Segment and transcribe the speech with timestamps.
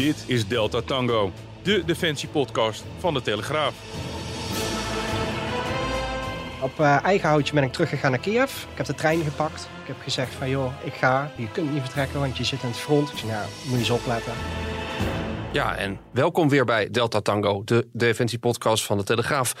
[0.00, 1.32] Dit is Delta Tango,
[1.62, 3.74] de defensiepodcast van de Telegraaf.
[6.62, 8.62] Op eh, eigen houtje ben ik teruggegaan naar Kiev.
[8.62, 9.68] Ik heb de trein gepakt.
[9.80, 11.30] Ik heb gezegd van joh, ik ga.
[11.36, 13.10] Je kunt niet vertrekken, want je zit in het front.
[13.10, 14.32] Ik zei, nou, moet je eens opletten.
[15.52, 19.52] Ja, en welkom weer bij Delta Tango, de defensiepodcast van de Telegraaf.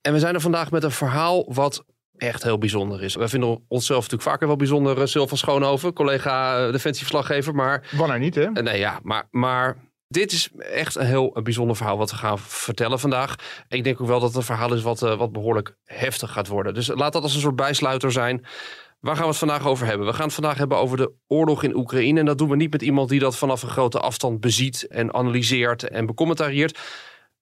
[0.00, 1.84] En we zijn er vandaag met een verhaal wat
[2.18, 3.14] echt heel bijzonder is.
[3.14, 7.54] We vinden onszelf natuurlijk vaker wel bijzonder, uh, Sil van Schoonhoven, collega uh, defensieverslaggever.
[7.54, 8.42] Maar, Wanneer niet, hè?
[8.42, 9.76] Uh, nee, ja, maar, maar
[10.08, 13.34] dit is echt een heel bijzonder verhaal wat we gaan vertellen vandaag.
[13.68, 16.74] Ik denk ook wel dat het een verhaal is wat, wat behoorlijk heftig gaat worden.
[16.74, 18.46] Dus laat dat als een soort bijsluiter zijn.
[19.00, 20.06] Waar gaan we het vandaag over hebben?
[20.06, 22.20] We gaan het vandaag hebben over de oorlog in Oekraïne.
[22.20, 25.14] En dat doen we niet met iemand die dat vanaf een grote afstand beziet en
[25.14, 26.78] analyseert en becommentarieert.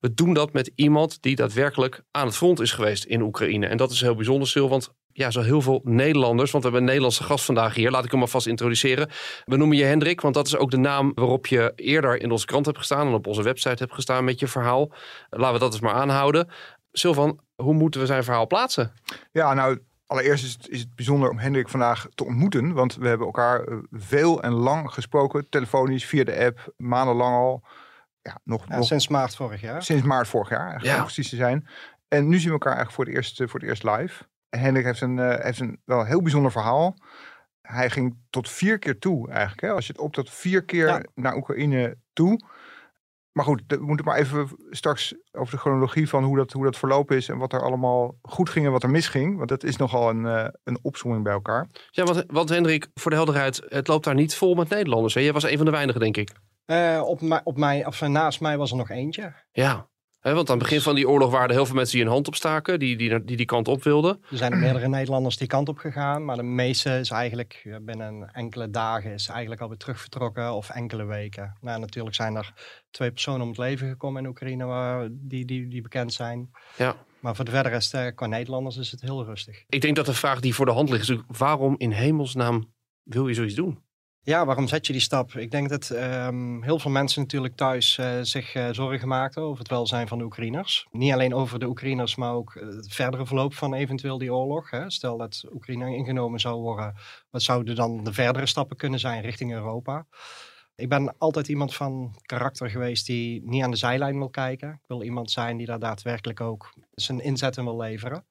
[0.05, 3.67] We doen dat met iemand die daadwerkelijk aan het front is geweest in Oekraïne.
[3.67, 6.81] En dat is heel bijzonder, Sil, want ja, zo heel veel Nederlanders, want we hebben
[6.81, 7.91] een Nederlandse gast vandaag hier.
[7.91, 9.09] Laat ik hem alvast introduceren.
[9.45, 12.47] We noemen je Hendrik, want dat is ook de naam waarop je eerder in onze
[12.47, 14.93] krant hebt gestaan en op onze website hebt gestaan met je verhaal.
[15.31, 16.49] Laten we dat eens maar aanhouden.
[16.93, 18.93] Silvan, hoe moeten we zijn verhaal plaatsen?
[19.33, 23.09] Ja, nou, allereerst is het, is het bijzonder om Hendrik vandaag te ontmoeten, want we
[23.09, 27.63] hebben elkaar veel en lang gesproken, telefonisch, via de app, maandenlang al.
[28.29, 29.83] Ja, nog, Ja, nog sinds maart vorig jaar.
[29.83, 30.97] sinds maart vorig jaar, eigenlijk Ja.
[30.99, 31.67] om precies te zijn.
[32.09, 34.25] En nu zien we elkaar eigenlijk voor het eerst, eh, voor het eerst live.
[34.49, 36.97] En Hendrik heeft een, eh, heeft een wel een heel bijzonder verhaal.
[37.61, 39.61] Hij ging tot vier keer toe eigenlijk.
[39.61, 39.71] Hè?
[39.71, 41.03] Als je het optelt, vier keer Ja.
[41.15, 42.41] naar Oekraïne toe.
[43.33, 46.77] Maar goed, we moeten maar even straks over de chronologie van hoe dat, hoe dat
[46.79, 47.29] verlopen is.
[47.29, 49.37] En wat er allemaal goed ging en wat er misging.
[49.37, 51.69] Want dat is nogal een, eh, een opzomming bij elkaar.
[51.91, 55.15] Ja, want, want Hendrik, voor de helderheid, het loopt daar niet vol met Nederlanders.
[55.15, 55.21] Hè?
[55.21, 56.31] Jij was een van de weinigen, denk ik.
[56.65, 59.35] Eh, op, op mij, of, eh, naast mij was er nog eentje.
[59.53, 59.89] Ja.
[60.21, 62.27] Want aan het begin van die oorlog waren er heel veel mensen die een hand
[62.27, 64.19] opstaken, die die, die, die kant op wilden.
[64.31, 66.25] Er zijn er meerdere Nederlanders die kant op gegaan.
[66.25, 70.53] Maar de meeste is eigenlijk ja, binnen enkele dagen is eigenlijk alweer terug vertrokken.
[70.53, 71.57] Of enkele weken.
[71.61, 72.53] Nou, natuurlijk zijn er
[72.91, 76.51] twee personen om het leven gekomen in Oekraïne waar, die, die, die bekend zijn.
[76.77, 76.97] Ja.
[77.21, 79.65] Maar voor de verder rest, eh, qua Nederlanders is het heel rustig.
[79.67, 83.29] Ik denk dat de vraag die voor de hand ligt is waarom in hemelsnaam wil
[83.29, 83.84] je zoiets doen?
[84.27, 85.33] Ja, waarom zet je die stap?
[85.35, 89.59] Ik denk dat ehm, heel veel mensen natuurlijk thuis eh, zich eh, zorgen maakten over
[89.59, 90.87] het welzijn van de Oekraïners.
[90.91, 94.71] Niet alleen over de Oekraïners, maar ook eh, het verdere verloop van eventueel die oorlog.
[94.71, 94.91] Hè.
[94.91, 96.95] Stel dat Oekraïne ingenomen zou worden,
[97.31, 100.07] wat zouden dan de verdere stappen kunnen zijn richting Europa?
[100.77, 104.71] Ik ben altijd iemand van karakter geweest die niet aan de zijlijn wil kijken.
[104.71, 108.25] Ik wil iemand zijn die daar daadwerkelijk ook zijn inzet in wil leveren.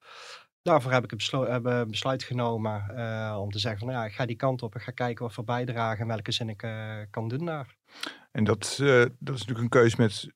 [0.63, 4.16] Daarvoor heb ik een heb besluit genomen eh, om te zeggen van nou ja, ik
[4.16, 4.75] ga die kant op.
[4.75, 7.75] Ik ga kijken wat voor bijdrage en welke zin ik eh, kan doen daar.
[8.31, 8.88] En dat, eh,
[9.19, 10.34] dat is natuurlijk een keuze met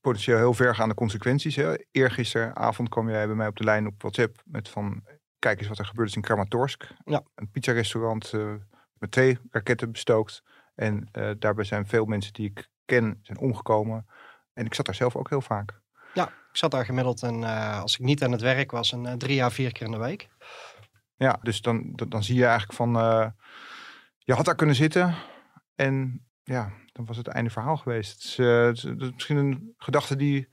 [0.00, 1.56] potentieel heel vergaande consequenties.
[1.56, 1.74] Hè.
[1.90, 5.04] Eergisteravond kwam jij bij mij op de lijn op WhatsApp met van...
[5.38, 6.86] Kijk eens wat er gebeurd is in Kramatorsk.
[7.04, 7.22] Ja.
[7.34, 8.32] Een pizzarestaurant
[8.98, 10.42] met twee raketten bestookt.
[10.74, 14.06] En daarbij zijn veel mensen die ik ken zijn omgekomen.
[14.52, 15.80] En ik zat daar zelf ook heel vaak.
[16.14, 17.44] Ja, ik zat daar gemiddeld en
[17.82, 19.98] als ik niet aan het werk was, een eh, drie à vier keer in de
[19.98, 20.28] week.
[21.16, 22.96] Ja, dus dan, dan, zie je eigenlijk van...
[22.96, 23.26] eh,
[24.18, 25.14] je had daar kunnen zitten
[25.74, 28.12] en ja, dan was het einde verhaal geweest.
[28.12, 30.48] Het is, eh, het is- het is misschien een gedachte die,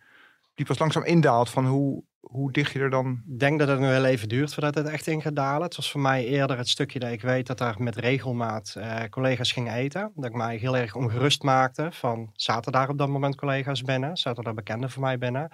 [0.54, 3.24] die pas langzaam indaalt van hoe, hoe dicht je er dan...
[3.28, 5.64] Ik denk dat het nog wel even duurt voordat het echt in gaat dalen.
[5.64, 9.04] Het was voor mij eerder het stukje dat ik weet dat daar met regelmaat eh,
[9.10, 10.12] collega's gingen eten.
[10.16, 14.18] Dat ik mij heel erg ongerust maakte van, zaten daar op dat moment collega's binnen?
[14.18, 15.52] Zaten daar bekenden van mij binnen?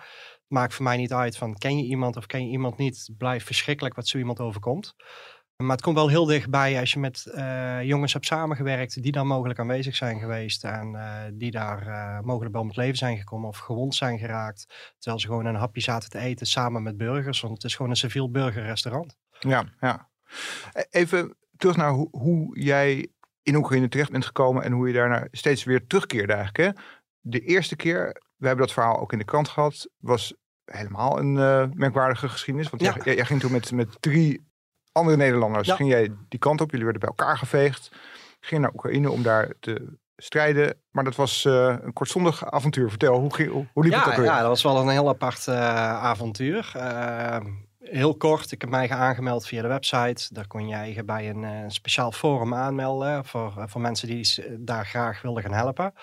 [0.50, 3.10] Maakt voor mij niet uit van, ken je iemand of ken je iemand niet?
[3.18, 4.96] Blijft verschrikkelijk wat zo iemand overkomt.
[5.64, 9.28] Maar het komt wel heel dichtbij als je met eh, jongens hebt samengewerkt die dan
[9.28, 13.18] mogelijk aanwezig zijn geweest en eh, die daar eh, mogelijk bij om het leven zijn
[13.18, 14.94] gekomen of gewond zijn geraakt.
[14.98, 17.92] Terwijl ze gewoon een hapje zaten te eten samen met burgers, want het is gewoon
[17.92, 19.18] een civiel burgerrestaurant.
[19.40, 20.10] Ja, ja.
[20.74, 23.08] E- Even terug naar hoe, hoe jij
[23.44, 26.78] in Oekraïne terecht bent gekomen en hoe je daarna steeds weer terugkeerde eigenlijk.
[26.78, 26.84] Hè?
[27.20, 30.34] De eerste keer, we hebben dat verhaal ook in de krant gehad, was
[30.72, 32.70] helemaal een eh, merkwaardige geschiedenis.
[32.70, 32.96] Want Ja.
[33.04, 34.48] jij, jij ging toen met, met drie
[34.92, 35.76] andere Nederlanders, Ja.
[35.76, 36.70] ging jij die kant op.
[36.72, 37.92] Jullie werden bij elkaar geveegd.
[38.40, 40.78] Ging naar Oekraïne om daar te strijden.
[40.92, 42.90] Maar dat was eh, een kortstondig avontuur.
[42.90, 44.26] Vertel, hoe, ging, hoe, liep het ook Ja, alweer?
[44.32, 45.56] ja, dat was wel een heel apart eh,
[46.04, 46.72] avontuur.
[46.76, 47.38] Eh,
[47.80, 50.34] heel kort, ik heb mij aangemeld via de website.
[50.34, 54.44] Daar kon je je bij een uh, speciaal forum aanmelden voor, uh, voor mensen die
[54.60, 55.94] daar graag wilden gaan helpen.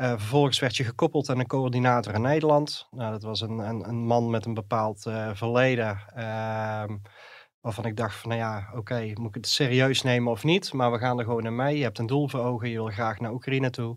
[0.00, 2.86] Uh, vervolgens werd je gekoppeld aan een coördinator in Nederland.
[2.90, 5.02] Nou, dat was een, een, een man met een bepaald
[5.32, 6.00] verleden.
[6.14, 6.96] Ehm,
[7.60, 10.72] waarvan ik dacht van, nou ja, oké, moet ik het serieus nemen of niet?
[10.72, 11.76] Maar we gaan er gewoon in mee.
[11.76, 13.96] Je hebt een doel voor ogen, je wil graag naar Oekraïne toe.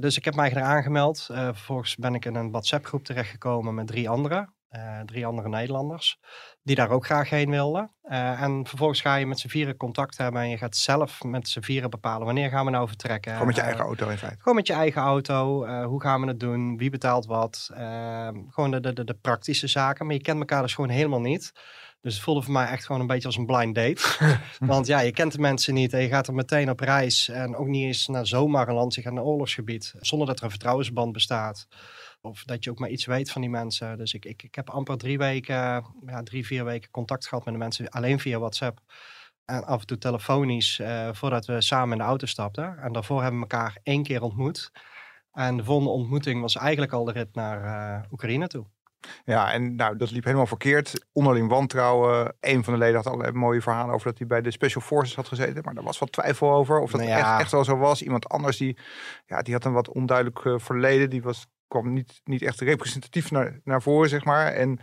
[0.00, 1.22] dus ik heb mij er aangemeld.
[1.26, 4.57] vervolgens ben ik in een WhatsApp groep terechtgekomen met drie anderen.
[4.76, 6.18] Uh, drie andere Nederlanders,
[6.62, 7.92] die daar ook graag heen wilden.
[8.04, 11.48] Uh, en vervolgens ga je met z'n vieren contact hebben en je gaat zelf met
[11.48, 13.32] z'n vieren bepalen wanneer gaan we nou vertrekken.
[13.32, 14.38] Gewoon met je eigen auto in feite.
[14.38, 15.66] Gewoon met je eigen auto.
[15.84, 16.76] Hoe gaan we het doen?
[16.76, 17.70] Wie betaalt wat?
[17.74, 20.06] Ehm, gewoon de, de, de, praktische zaken.
[20.06, 21.52] Maar je kent elkaar dus gewoon helemaal niet.
[22.00, 24.02] Dus het voelde voor mij echt gewoon een beetje als een blind date.
[24.58, 27.28] Want ja, je kent de mensen niet en je gaat er meteen op reis.
[27.28, 29.94] En ook niet eens naar zomaar een land, je gaat naar een oorlogsgebied.
[30.00, 31.66] Zonder dat er een vertrouwensband bestaat.
[32.20, 33.98] Of dat je ook maar iets weet van die mensen.
[33.98, 37.54] Dus ik, ik, ik heb amper drie weken, ja, drie, vier weken contact gehad met
[37.54, 37.88] de mensen.
[37.88, 38.80] Alleen via WhatsApp.
[39.44, 42.78] En af en toe telefonisch uh, voordat we samen in de auto stapten.
[42.78, 44.72] En daarvoor hebben we elkaar één keer ontmoet.
[45.32, 48.66] En de volgende ontmoeting was eigenlijk al de rit naar uh, Oekraïne toe.
[49.24, 51.06] Ja, en nou, dat liep helemaal verkeerd.
[51.12, 52.36] Onderling wantrouwen.
[52.40, 55.14] Een van de leden had al mooie verhalen over dat hij bij de Special Forces
[55.14, 55.62] had gezeten.
[55.64, 58.02] Maar daar was wat twijfel over of dat nou echt, echt wel zo was.
[58.02, 58.78] Iemand anders die,
[59.26, 61.10] ja, die had een wat onduidelijk uh, verleden.
[61.10, 64.52] Die was kwam niet, niet echt representatief naar, naar voren, zeg maar.
[64.52, 64.80] En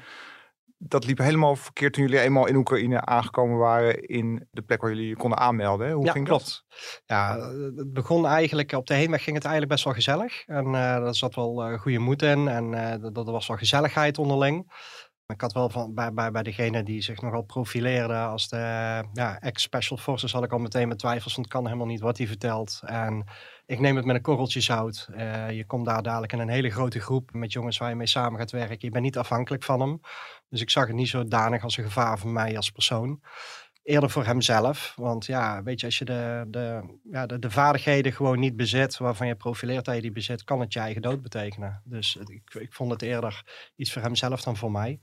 [0.78, 4.90] dat liep helemaal verkeerd toen jullie eenmaal in Oekraïne aangekomen waren in de plek waar
[4.90, 5.92] jullie je konden aanmelden.
[5.92, 6.66] Hoe ja, ging klopt.
[6.70, 7.02] Dat?
[7.06, 10.46] Ja, het begon eigenlijk op de heenweg ging het eigenlijk best wel gezellig.
[10.46, 14.18] En uh, er zat wel uh, goede moed in en uh, er was wel gezelligheid
[14.18, 14.72] onderling.
[15.28, 18.58] Ik had wel van, bij, bij, bij degene die zich nogal profileerde als de
[19.14, 22.18] ja, ex-Special Forces had ik al meteen met twijfels, want het kan helemaal niet wat
[22.18, 22.82] hij vertelt.
[22.86, 23.26] En
[23.66, 25.08] ik neem het met een korreltje zout.
[25.12, 28.08] Uh, je komt daar dadelijk in een hele grote groep met jongens waar je mee
[28.08, 28.78] samen gaat werken.
[28.80, 30.00] Je bent niet afhankelijk van hem.
[30.50, 33.22] Dus ik zag het niet zodanig als een gevaar voor mij als persoon.
[33.86, 34.94] Eerder voor hemzelf.
[34.96, 38.98] Want ja, weet je, als je de, de, ja, de, de vaardigheden gewoon niet bezit,
[38.98, 41.82] waarvan je profileert dat je die bezit, kan het je eigen dood betekenen.
[41.84, 43.44] Dus ik, ik vond het eerder
[43.76, 45.00] iets voor hemzelf dan voor mij.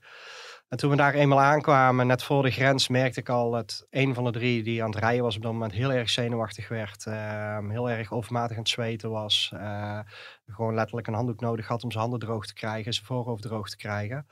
[0.69, 4.15] En toen we daar eenmaal aankwamen, net voor de grens, merkte ik al dat een
[4.15, 7.07] van de drie die aan het rijden was op dat moment heel erg zenuwachtig werd.
[7.07, 9.51] Uh, heel erg overmatig aan het zweten was.
[9.55, 9.99] Uh,
[10.47, 13.69] gewoon letterlijk een handdoek nodig had om zijn handen droog te krijgen, zijn voorhoofd droog
[13.69, 14.27] te krijgen.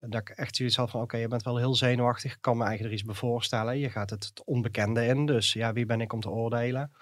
[0.00, 2.32] Dat ik echt zoiets had van, oké, je bent wel heel zenuwachtig.
[2.32, 3.78] Ik kan me eigenlijk er iets bij voorstellen.
[3.78, 6.92] Je gaat het, onbekende in, dus ja, wie ben ik om te oordelen?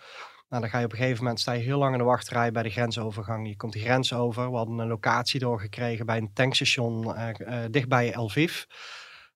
[0.49, 2.53] Nou, dan ga je op een gegeven moment, sta je heel lang in de wachtrij
[2.53, 3.49] bij de grensovergang.
[3.49, 4.51] Je komt die grens over.
[4.51, 8.65] We hadden een locatie doorgekregen bij een tankstation uh, uh, dichtbij Lviv.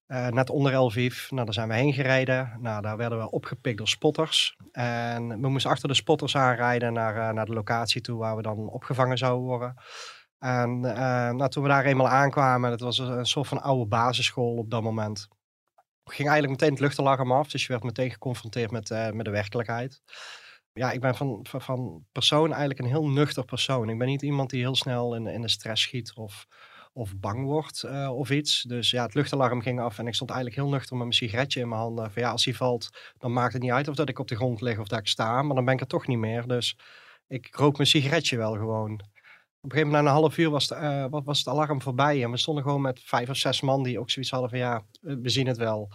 [0.07, 1.31] Uh, net onder Lviv.
[1.31, 2.59] Nou, daar zijn we heen gereden.
[2.61, 4.57] Nou, daar werden we opgepikt door spotters.
[4.73, 8.69] En we moesten achter de spotters aanrijden naar, naar de locatie toe waar we dan
[8.69, 9.75] opgevangen zouden worden.
[10.43, 14.71] En nou, toen we daar eenmaal aankwamen, dat was een, soort van oude basisschool op
[14.71, 15.29] dat moment
[16.05, 17.51] ging eigenlijk meteen het luchtalarm af.
[17.51, 20.03] Dus je werd meteen geconfronteerd met, uh, met de werkelijkheid
[20.73, 23.89] ja, ik ben van, van, persoon eigenlijk een heel nuchter persoon.
[23.89, 26.47] Ik ben niet iemand die heel snel in, in de stress schiet of,
[26.93, 28.63] of bang wordt uh, of iets.
[28.63, 31.61] Dus ja, het luchtalarm ging af en ik stond eigenlijk heel nuchter met mijn sigaretje
[31.61, 32.13] in mijn handen.
[32.13, 34.37] Van ja, als die valt, dan maakt het niet uit of dat ik op de
[34.37, 36.47] grond lig of dat ik sta, maar dan ben ik er toch niet meer.
[36.47, 36.79] Dus
[37.27, 39.01] ik rook mijn sigaretje wel gewoon.
[39.63, 42.23] Op een gegeven moment, na een half uur, was, de, uh, was het alarm voorbij.
[42.23, 44.83] En we stonden gewoon met vijf of zes man die ook zoiets hadden van ja,
[45.01, 45.89] we zien het wel.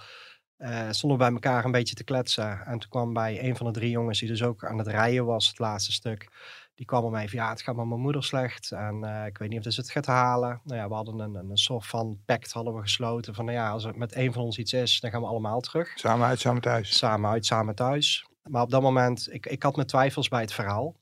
[0.57, 2.65] Uh, stonden bij elkaar een beetje te kletsen.
[2.65, 5.25] En toen kwam bij een van de drie jongens, die dus ook aan het rijden
[5.25, 6.29] was, het laatste stuk.
[6.75, 8.71] Die kwam mij van, ja, het gaat met mijn moeder slecht.
[8.71, 10.61] En uh, ik weet niet of ze het gaat halen.
[10.63, 13.35] Nou ja, we hadden een, een, soort van pact hadden we gesloten.
[13.35, 15.59] Van, nou ja, als er met een van ons iets is, dan gaan we allemaal
[15.59, 15.91] terug.
[15.95, 16.97] Samen uit, samen thuis.
[16.97, 18.27] Samen uit, samen thuis.
[18.43, 20.95] Maar op dat moment, ik, ik had mijn twijfels bij het verhaal.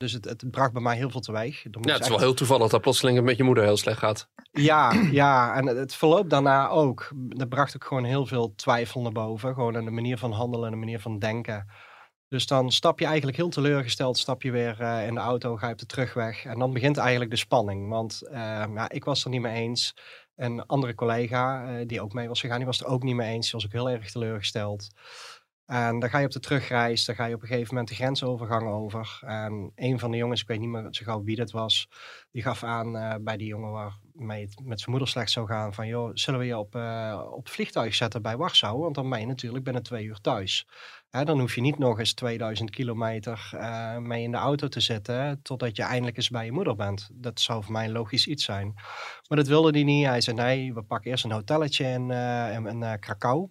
[0.00, 1.62] Dus het, het bracht bij mij heel veel teweeg.
[1.62, 4.28] Ja, het is wel heel toevallig dat plotseling met je moeder heel slecht gaat.
[4.52, 7.12] Ja, ja, en het verloop daarna ook.
[7.14, 9.54] Dat bracht ook gewoon heel veel twijfel naar boven.
[9.54, 11.66] Gewoon aan de manier van handelen en de manier van denken.
[12.28, 15.66] Dus dan stap je eigenlijk heel teleurgesteld, stap je weer uh, in de auto, ga
[15.66, 16.44] je op de terugweg.
[16.44, 17.88] En dan begint eigenlijk de spanning.
[17.88, 18.30] Want uh,
[18.74, 19.96] ja, ik was er niet mee eens.
[20.36, 23.32] Een andere collega uh, die ook mee was gegaan, die was er ook niet mee
[23.32, 23.50] eens.
[23.50, 24.88] Die was ook heel erg teleurgesteld.
[25.70, 27.94] En dan ga je op de terugreis, dan ga je op een gegeven moment de
[27.94, 29.18] grensovergang over.
[29.26, 31.88] En een van de jongens, ik weet niet meer zo gauw wie dat was,
[32.30, 35.74] die gaf aan uh, bij die jongen waarmee het met zijn moeder slecht zou gaan:
[35.74, 38.78] van joh, zullen we je op, uh, op het vliegtuig zetten bij Warschau?
[38.78, 40.66] Want dan ben je natuurlijk binnen twee uur thuis.
[41.10, 44.80] Hè, dan hoef je niet nog eens 2000 kilometer uh, mee in de auto te
[44.80, 47.08] zitten totdat je eindelijk eens bij je moeder bent.
[47.12, 48.72] Dat zou voor mij een logisch iets zijn.
[49.28, 50.06] Maar dat wilde hij niet.
[50.06, 53.48] Hij zei: nee, we pakken eerst een hotelletje in, in, in Krakau.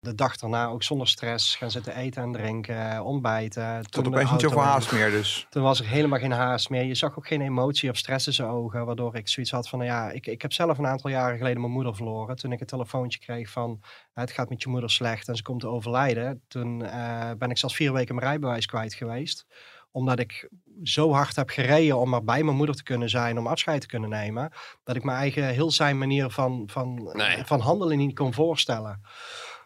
[0.00, 3.82] De dag daarna ook zonder stress gaan zitten eten en drinken, ontbijten.
[3.90, 5.46] De opeens niet zoveel haast meer dus.
[5.50, 6.82] Toen was er helemaal geen haast meer.
[6.82, 8.86] Je zag ook geen emotie of stress in zijn ogen.
[8.86, 11.60] Waardoor ik zoiets had van, nou ja, ik, ik heb zelf een aantal jaren geleden
[11.60, 12.36] mijn moeder verloren.
[12.36, 13.80] Toen ik een telefoontje kreeg van,
[14.12, 16.42] het gaat met je moeder slecht en ze komt te overlijden.
[16.48, 19.46] Toen eh, ben ik zelfs vier weken mijn rijbewijs kwijt geweest.
[19.90, 20.48] Omdat ik
[20.82, 23.86] zo hard heb gereden om maar bij mijn moeder te kunnen zijn, om afscheid te
[23.86, 24.52] kunnen nemen.
[24.84, 27.44] Dat ik mijn eigen heel zijn manier van, van, Nee.
[27.44, 29.00] van handelen niet kon voorstellen.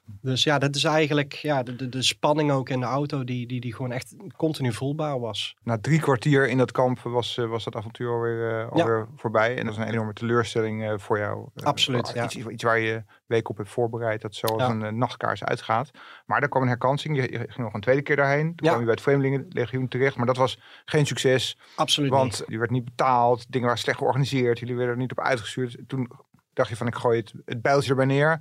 [0.06, 3.46] Dus ja, dat is eigenlijk ja, de, de, de spanning ook in de auto die,
[3.46, 5.56] die, die gewoon echt continu voelbaar was.
[5.62, 9.58] Na drie kwartier in dat kamp was, eh, was dat avontuur alweer, eh, alweer voorbij.
[9.58, 11.48] En dat is een enorme teleurstelling eh, voor jou.
[11.62, 12.24] Absoluut, ja.
[12.24, 14.70] Iets, iets waar je week op hebt voorbereid, dat zo als Ja.
[14.70, 15.90] een nachtkaars uitgaat.
[16.26, 17.16] Maar daar kwam een herkansing.
[17.16, 18.54] Je, je ging nog een tweede keer daarheen.
[18.54, 20.16] Toen kwam je bij het Vreemdelingenlegioen terecht.
[20.16, 22.18] Maar dat was geen succes, Absoluut niet.
[22.18, 23.44] want je werd niet betaald.
[23.48, 24.58] Dingen waren slecht georganiseerd.
[24.58, 25.78] Jullie werden er niet op uitgestuurd.
[25.86, 26.10] Toen
[26.52, 28.40] dacht je van, ik gooi het, het bijltje erbij neer.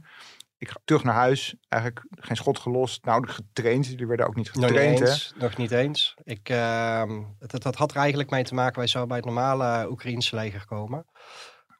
[0.63, 1.55] Ik ga terug naar huis.
[1.70, 3.05] Eigenlijk geen schot gelost.
[3.05, 3.86] Nou, getraind.
[3.86, 5.05] Jullie werden ook niet Nog niet getraind, hè?
[5.05, 5.34] eens.
[5.38, 6.13] Nog niet eens.
[6.24, 9.89] Ik, het, het, het had er eigenlijk mee te maken, wij zouden bij het normale
[9.89, 11.05] Oekraïense leger komen.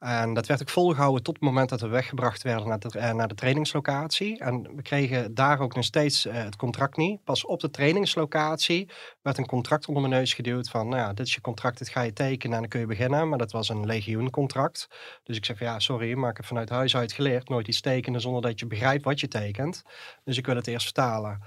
[0.04, 3.14] En dat werd ook volgehouden tot het moment dat we weggebracht werden naar de, eh,
[3.14, 4.40] naar de trainingslocatie.
[4.40, 7.24] En we kregen daar ook nog steeds eh, het contract niet.
[7.24, 8.90] Pas op de trainingslocatie
[9.22, 11.90] werd een contract onder mijn neus geduwd van, nou ja, dit is je contract, dit
[11.90, 13.30] ga je tekenen en dan kun je beginnen.
[13.30, 14.88] Maar dat was een legioencontract.
[15.24, 17.82] Dus ik zeg van, ja, sorry, maar ik heb vanuit huis uit geleerd nooit iets
[17.82, 19.84] tekenen zonder dat je begrijpt wat je tekent.
[20.24, 21.42] Dus ik wil het eerst vertalen.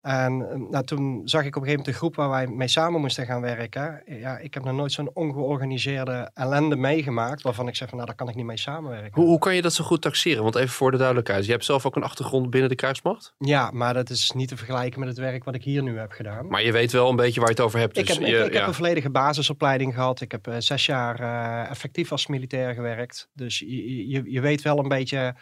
[0.00, 2.68] En eh, nou, toen zag ik op een gegeven moment de groep waar wij mee
[2.68, 4.02] samen moesten gaan werken.
[4.06, 7.42] Ja, ik heb nog nooit zo'n ongeorganiseerde ellende meegemaakt.
[7.42, 9.12] Waarvan ik zeg van nou, daar kan ik niet mee samenwerken.
[9.14, 10.42] Hoe, hoe kan je dat zo goed taxeren?
[10.42, 11.44] Want even voor de duidelijkheid.
[11.44, 13.34] Je hebt zelf ook een achtergrond binnen de krijgsmacht.
[13.38, 16.12] Ja, maar dat is niet te vergelijken met het werk wat ik hier nu heb
[16.12, 16.48] gedaan.
[16.48, 17.98] Maar je weet wel een beetje waar je het over hebt.
[17.98, 18.58] ik Dus heb, je, ik, ik ja.
[18.58, 20.20] heb een volledige basisopleiding gehad.
[20.20, 23.28] Ik heb eh, zes jaar eh, effectief als militair gewerkt.
[23.32, 25.34] Dus je, je, je weet wel een beetje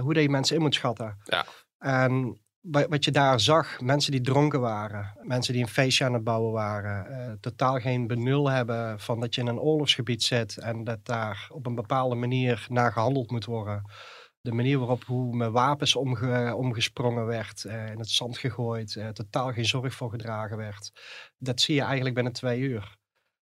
[0.00, 1.18] hoe dat je mensen in moet schatten.
[1.24, 1.44] Ja.
[1.78, 6.24] En wat je daar zag, mensen die dronken waren, mensen die een feestje aan het
[6.24, 10.84] bouwen waren, eh, totaal geen benul hebben van dat je in een oorlogsgebied zit en
[10.84, 13.90] dat daar op een bepaalde manier naar gehandeld moet worden.
[14.40, 19.08] De manier waarop hoe met wapens omge- omgesprongen werd, eh, in het zand gegooid, eh,
[19.08, 20.92] totaal geen zorg voor gedragen werd.
[21.38, 22.96] Dat zie je eigenlijk binnen twee uur.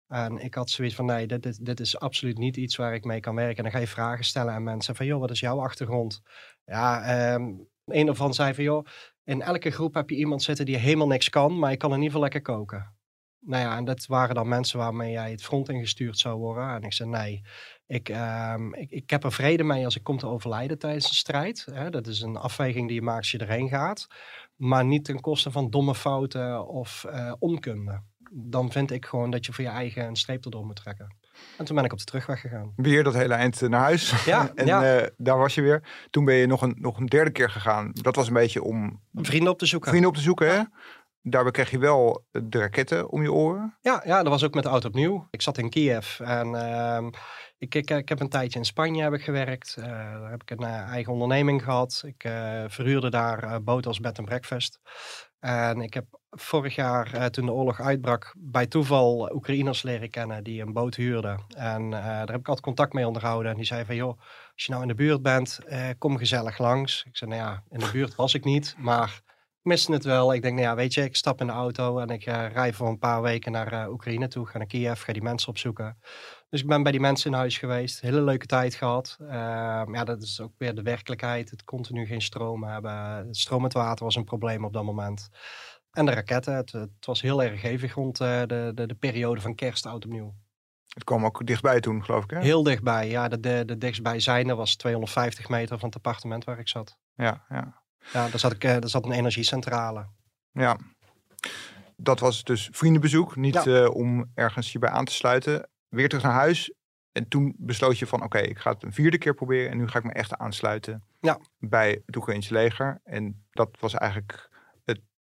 [0.09, 3.05] En ik had zoiets van, nee, dit, dit, dit is absoluut niet iets waar ik
[3.05, 3.57] mee kan werken.
[3.57, 6.21] En dan ga je vragen stellen aan mensen van, joh, wat is jouw achtergrond?
[6.65, 7.53] Ja, ehm,
[7.85, 8.87] een ervan zei van, joh,
[9.25, 11.97] in elke groep heb je iemand zitten die helemaal niks kan, maar je kan in
[11.97, 12.95] ieder geval lekker koken.
[13.47, 16.69] Nou ja, en dat waren dan mensen waarmee jij het front ingestuurd zou worden.
[16.69, 17.43] En ik zei, nee,
[17.87, 21.15] ik, ehm, ik, ik heb er vrede mee als ik kom te overlijden tijdens de
[21.15, 21.67] strijd.
[21.71, 21.91] Hè?
[21.91, 24.07] Dat is een afweging die je maakt als je erheen gaat.
[24.57, 28.03] Maar niet ten koste van domme fouten of eh, onkunde.
[28.33, 31.17] Dan vind ik gewoon dat je voor je eigen een streep erdoor moet trekken.
[31.59, 32.73] En toen ben ik op de terugweg gegaan.
[32.77, 34.25] Weer dat hele eind eh, naar huis.
[34.25, 34.97] Ja, en ja.
[34.97, 36.07] eh, daar was je weer.
[36.11, 37.91] Toen ben je nog een, nog een derde keer gegaan.
[37.93, 39.89] Dat was een beetje om Vrienden op te zoeken.
[39.89, 40.55] vrienden op te zoeken.
[40.55, 40.63] Hè?
[41.23, 43.79] Daarbij kreeg je wel de raketten om je oren.
[43.81, 45.27] Ja, ja, dat was ook met de auto opnieuw.
[45.31, 47.11] Ik zat in Kiev en ehm,
[47.59, 49.77] ik, ik, ik heb een tijdje in Spanje heb ik gewerkt.
[49.79, 52.03] Eh, daar heb ik een eigen onderneming gehad.
[52.07, 52.23] Ik
[52.67, 54.81] verhuurde daar boten als bed en breakfast.
[55.41, 60.45] En ik heb vorig jaar, eh, toen de oorlog uitbrak, bij toeval Oekraïners leren kennen
[60.45, 61.41] die een boot huurden.
[61.57, 63.51] En eh, daar heb ik altijd contact mee onderhouden.
[63.51, 64.19] En die zei van, joh,
[64.55, 67.05] als je nou in de buurt bent, eh, kom gezellig langs.
[67.07, 70.35] Ik zei, nou ja, in de buurt was ik niet, maar ik miste het wel.
[70.35, 72.89] Ik denk, nou ja, weet je, ik stap in de auto en ik rij voor
[72.89, 74.47] een paar weken naar Oekraïne toe.
[74.47, 75.99] Ga naar Kiev, ga die mensen opzoeken.
[76.51, 78.01] Dus ik ben bij die mensen in huis geweest.
[78.01, 79.17] Hele leuke tijd gehad.
[79.21, 81.51] Ehm, ja, dat is ook weer de werkelijkheid.
[81.51, 83.27] Het continu geen stroom hebben.
[83.35, 85.31] Stromend water was een probleem op dat moment.
[85.95, 86.55] En de raketten.
[86.55, 90.05] Het, het was heel erg hevig rond eh, de, de, de periode van kerst, oud
[90.05, 90.35] opnieuw.
[90.89, 92.31] Het kwam ook dichtbij toen, geloof ik.
[92.31, 92.41] Hè?
[92.41, 93.09] Heel dichtbij.
[93.11, 96.97] Ja, de, de, de dichtstbijzijnde was 250 meter van het appartement waar ik zat.
[97.15, 97.83] Ja, ja,
[98.13, 100.07] Ja, daar zat, ik, eh, daar zat een energiecentrale.
[100.53, 100.77] ja.
[101.97, 103.37] Dat was dus vriendenbezoek.
[103.37, 103.65] Niet Ja.
[103.83, 105.69] eh, om ergens hierbij aan te sluiten.
[105.89, 106.73] Weer terug naar huis.
[107.13, 109.71] En toen besloot je van, oké, ik ga het een vierde keer proberen.
[109.71, 111.39] En nu ga ik me echt aansluiten Ja.
[111.59, 113.01] bij het leger.
[113.05, 114.51] En dat was eigenlijk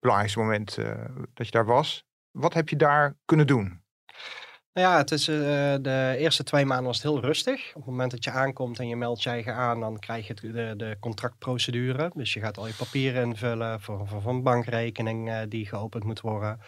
[0.04, 2.06] belangrijkste moment eh, dat je daar was.
[2.32, 3.82] Wat heb je daar kunnen doen?
[4.74, 5.36] Nou ja, het is, eh,
[5.82, 7.68] de eerste twee maanden was het heel rustig.
[7.68, 10.34] Op het moment dat je aankomt en je meldt je eigen aan, dan krijg je
[10.34, 12.12] de, de contractprocedure.
[12.16, 16.60] Dus je gaat al je papieren invullen voor een bankrekening eh, die geopend moet worden.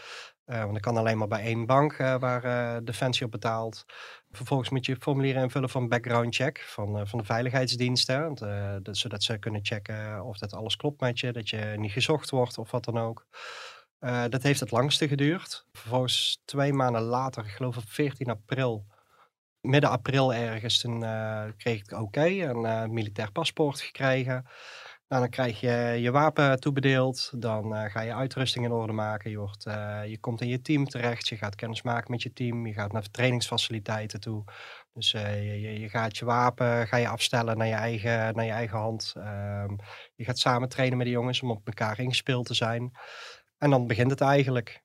[0.46, 3.86] Eh, want dat kan alleen maar bij één bank eh, waar eh, Defensie op betaalt.
[4.32, 8.22] Vervolgens moet je formulieren invullen een background check van, van de veiligheidsdiensten.
[8.24, 8.40] Want,
[8.86, 12.30] dat- zodat ze kunnen checken of dat alles klopt met je, dat je niet gezocht
[12.30, 13.28] wordt of wat dan ook.
[14.30, 15.66] Dat heeft het langste geduurd.
[15.72, 18.86] Vervolgens twee maanden later, ik geloof op 14 april,
[19.62, 20.82] midden april ergens,
[21.58, 22.26] kreeg ik oké.
[22.26, 24.46] een militair paspoort gekregen.
[25.08, 27.32] Nou, dan krijg je je wapen toebedeeld.
[27.36, 29.32] Dan eh, ga je uitrusting in orde maken.
[29.32, 31.28] Je, wordt, eh, je komt in je team terecht.
[31.28, 32.68] Je gaat kennis maken met je team.
[32.68, 34.44] Je gaat naar trainingsfaciliteiten toe.
[34.94, 38.52] Dus eh, je, je, gaat je wapen ga je afstellen naar je eigen, naar je
[38.52, 39.14] eigen hand.
[39.18, 39.76] Ehm,
[40.16, 42.92] je gaat samen trainen met de jongens om op elkaar ingespeeld te zijn.
[43.58, 44.84] En dan begint het eigenlijk.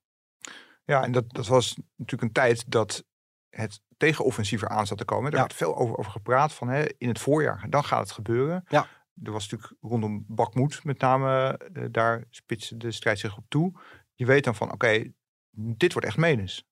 [0.85, 3.05] Ja, en dat, dat was natuurlijk een tijd dat
[3.49, 5.31] het tegenoffensief eraan zat te komen.
[5.31, 5.47] Daar Ja.
[5.47, 7.67] werd veel over, over gepraat van hè, in het voorjaar.
[7.69, 8.65] Dan gaat het gebeuren.
[8.69, 8.87] Ja.
[9.23, 13.81] Er was natuurlijk rondom Bakmoed met name, eh, daar spitste de strijd zich op toe.
[14.15, 15.12] Je weet dan van, oké,
[15.50, 16.65] dit wordt echt menens.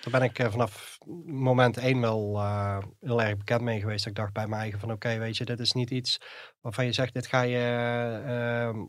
[0.00, 4.06] Daar ben ik eh, vanaf moment één wel eh, heel erg bekend mee geweest.
[4.06, 6.20] Ik dacht bij mij eigen van oké, weet je, dit is niet iets
[6.60, 8.86] waarvan je zegt, dit ga je eh, ehm,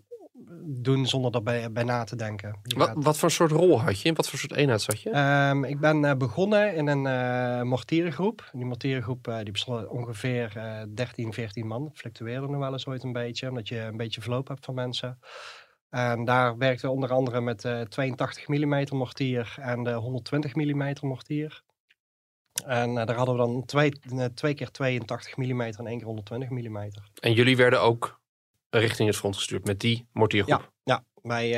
[0.65, 2.59] doen zonder daarbij bij na te denken.
[2.77, 4.07] Wat, wat voor soort rol had je?
[4.07, 5.09] In wat voor soort eenheid zat je?
[5.09, 8.49] Ehm, ik ben eh, begonnen in een eh mortierengroep.
[8.51, 11.83] Die mortierengroep eh, die bestond ongeveer eh 13, 14 man.
[11.83, 14.73] Dat fluctueerde nog wel eens ooit een beetje, omdat je een beetje verloop hebt van
[14.73, 15.19] mensen.
[15.89, 20.93] En daar werkten we onder andere met eh 82 mm mortier en de 120 mm
[21.01, 21.63] mortier.
[22.65, 23.91] En daar hadden we dan twee,
[24.33, 26.89] twee keer 82 mm en één keer 120 mm.
[27.19, 28.19] En jullie werden ook
[28.69, 30.71] richting het front gestuurd met die mortiergroep.
[30.83, 31.53] Ja, bij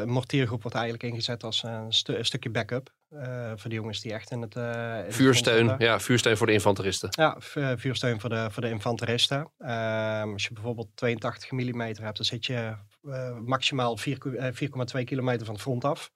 [0.00, 2.90] eh mortiergroep wordt eigenlijk ingezet als een, stu- een stukje backup.
[3.08, 4.56] eh, voor de jongens die echt in het...
[4.56, 7.08] eh, in Vuursteun, ja, vuursteun voor de infanteristen.
[7.12, 9.52] Ja, vu- vuursteun voor de, voor de infanteristen.
[9.58, 14.52] Ehm, als je bijvoorbeeld 82 mm hebt, dan zit je eh, maximaal 4 ku- eh,
[14.52, 16.10] 4,2 kilometer van het front af.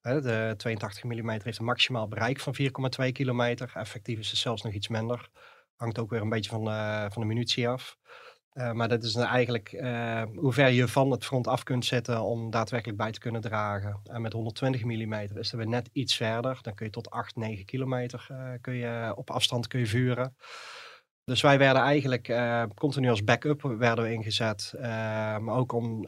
[0.00, 3.70] De 82 mm heeft een maximaal bereik van 4,2 kilometer.
[3.74, 5.28] Effectief is het zelfs nog iets minder.
[5.76, 7.96] Hangt ook weer een beetje van, eh, van de munitie af.
[8.54, 12.22] Eh, maar dat is eigenlijk eh, hoe ver je van het front af kunt zetten
[12.22, 14.00] om daadwerkelijk bij te kunnen dragen.
[14.04, 16.58] En met 120 mm is het weer net iets verder.
[16.62, 20.36] Dan kun je tot 8, 9 kilometer eh, kun je, op afstand kun je vuren.
[21.24, 22.34] Dus wij werden eigenlijk
[22.74, 24.72] continu als backup werden we ingezet.
[25.40, 26.06] maar ook om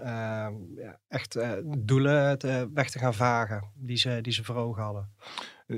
[1.08, 2.38] echt doelen
[2.74, 5.14] weg te gaan vagen die ze, die ze voor ogen hadden.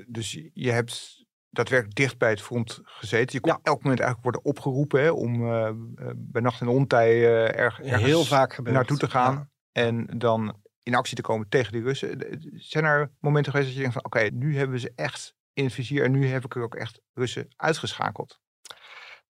[0.06, 3.28] Dus je hebt daadwerkelijk dicht bij het front gezeten.
[3.32, 3.58] Je kon Ja.
[3.62, 5.74] elk moment eigenlijk worden opgeroepen hè, om eh, eh,
[6.16, 8.76] bij nacht en ontij eh, erg, ergens Heel vaak gebeurd.
[8.76, 9.34] naartoe te gaan.
[9.34, 9.82] Ja.
[9.82, 12.38] En dan in actie te komen tegen die Russen.
[12.54, 15.64] Zijn er momenten geweest dat je denkt van oké, nu hebben we ze echt in
[15.64, 16.04] het vizier.
[16.04, 18.40] En nu heb ik er ook echt Russen uitgeschakeld.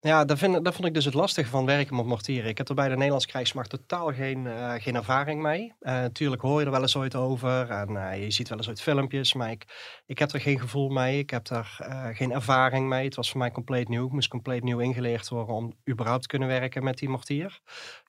[0.01, 2.49] Ja, daar, vind, vond ik dus het lastige van werken met mortieren.
[2.49, 5.73] Ik heb er bij de Nederlandse krijgsmacht totaal geen, eh, geen ervaring mee.
[5.79, 8.67] Eh natuurlijk hoor je er wel eens ooit over en eh, je ziet wel eens
[8.67, 9.65] ooit filmpjes, maar ik,
[10.05, 11.19] ik heb er geen gevoel mee.
[11.19, 13.05] Ik heb daar eh, geen ervaring mee.
[13.05, 14.05] Het was voor mij compleet nieuw.
[14.05, 17.59] Ik moest compleet nieuw ingeleerd worden om überhaupt te kunnen werken met die mortier.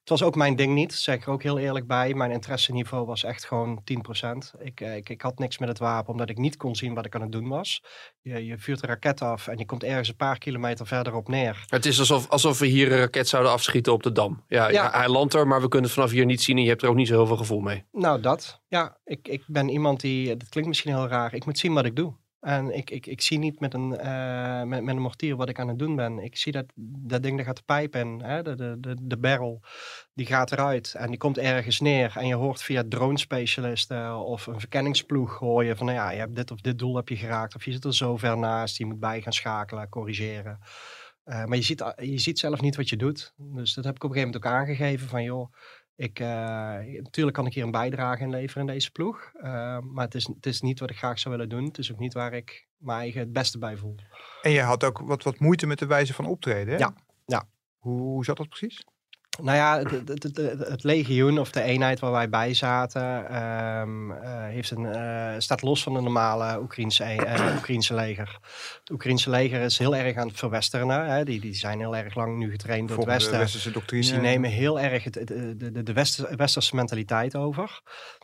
[0.00, 2.14] Het was ook mijn ding niet, zeg ik er ook heel eerlijk bij.
[2.14, 4.50] Mijn interesseniveau was echt gewoon 10%.
[4.58, 7.06] Ik, eh, ik, ik had niks met het wapen, omdat ik niet kon zien wat
[7.06, 7.82] ik aan het doen was.
[8.20, 11.64] Je, je vuurt een raket af en je komt ergens een paar kilometer verderop neer.
[11.66, 14.44] Het is alsof, alsof we hier een raket zouden afschieten op de Dam.
[14.48, 14.90] Ja, Ja.
[14.90, 16.88] hij landt er, maar we kunnen het vanaf hier niet zien en je hebt er
[16.88, 17.84] ook niet zo heel veel gevoel mee.
[17.92, 18.60] Nou, dat.
[18.68, 21.84] Ja, ik, ik ben iemand die, dat klinkt misschien heel raar, ik moet zien wat
[21.84, 22.14] ik doe.
[22.40, 25.58] En ik, ik, ik zie niet met een, eh, met, met een mortier wat ik
[25.58, 26.18] aan het doen ben.
[26.18, 28.42] Ik zie dat, dat ding, dat gaat de pijp in, hè?
[28.42, 29.62] De, de, de, de barrel,
[30.14, 32.12] die gaat eruit en die komt ergens neer.
[32.16, 36.34] En je hoort via drone specialisten of een verkenningsploeg je van, nou ja, je hebt
[36.34, 37.54] dit of dit doel heb je geraakt.
[37.54, 40.58] Of je zit er zo ver naast, je moet bij gaan schakelen, corrigeren.
[41.24, 43.34] Eh, maar je ziet, je ziet zelf niet wat je doet.
[43.36, 45.52] Dus dat heb ik op een gegeven moment ook aangegeven van, joh,
[46.00, 46.26] ik, eh,
[47.02, 49.30] natuurlijk kan ik hier een bijdrage in leveren in deze ploeg.
[49.34, 51.64] eh, maar het is, het is niet wat ik graag zou willen doen.
[51.64, 53.94] Het is ook niet waar ik mijn eigen het beste bij voel.
[54.42, 56.74] En je had ook wat, wat moeite met de wijze van optreden.
[56.74, 56.78] Hè?
[56.78, 56.94] Ja,
[57.26, 57.48] ja.
[57.78, 58.84] Hoe, hoe zat dat precies?
[59.42, 63.28] Nou ja, het, het, het, het- het legioen of de eenheid waar wij bij zaten,
[63.28, 67.16] ehm, eh, heeft een, eh, staat los van de normale Oekraïnse,
[67.56, 68.38] Oekraïnse leger.
[68.80, 70.88] Het Oekraïnse leger is heel erg aan het verwesteren.
[71.10, 71.24] Hè?
[71.24, 73.38] Die, die zijn heel erg lang nu getraind door het Volgens de Westen.
[73.38, 74.02] westerse doctrine.
[74.02, 75.24] Dus die nemen heel erg de,
[75.56, 77.80] de, de wester- westerse mentaliteit over.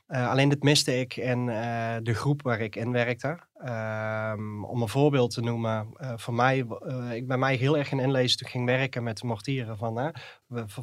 [0.06, 3.38] Eh, alleen dit miste ik in eh, de groep waar ik in werkte.
[3.54, 6.66] Ehm, om een voorbeeld te noemen, eh, voor mij,
[7.12, 9.76] ik ben mij heel erg gaan inlezen toen ik ging werken met mortieren.
[9.76, 10.14] Van,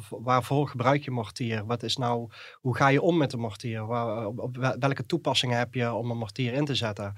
[0.08, 1.66] waarvoor gebruik je mortier?
[1.66, 3.86] Wat is nou, hoe ga je om met de mortier?
[3.86, 4.32] Waar,
[4.78, 7.14] welke toepassingen heb je om een mortier in te zetten?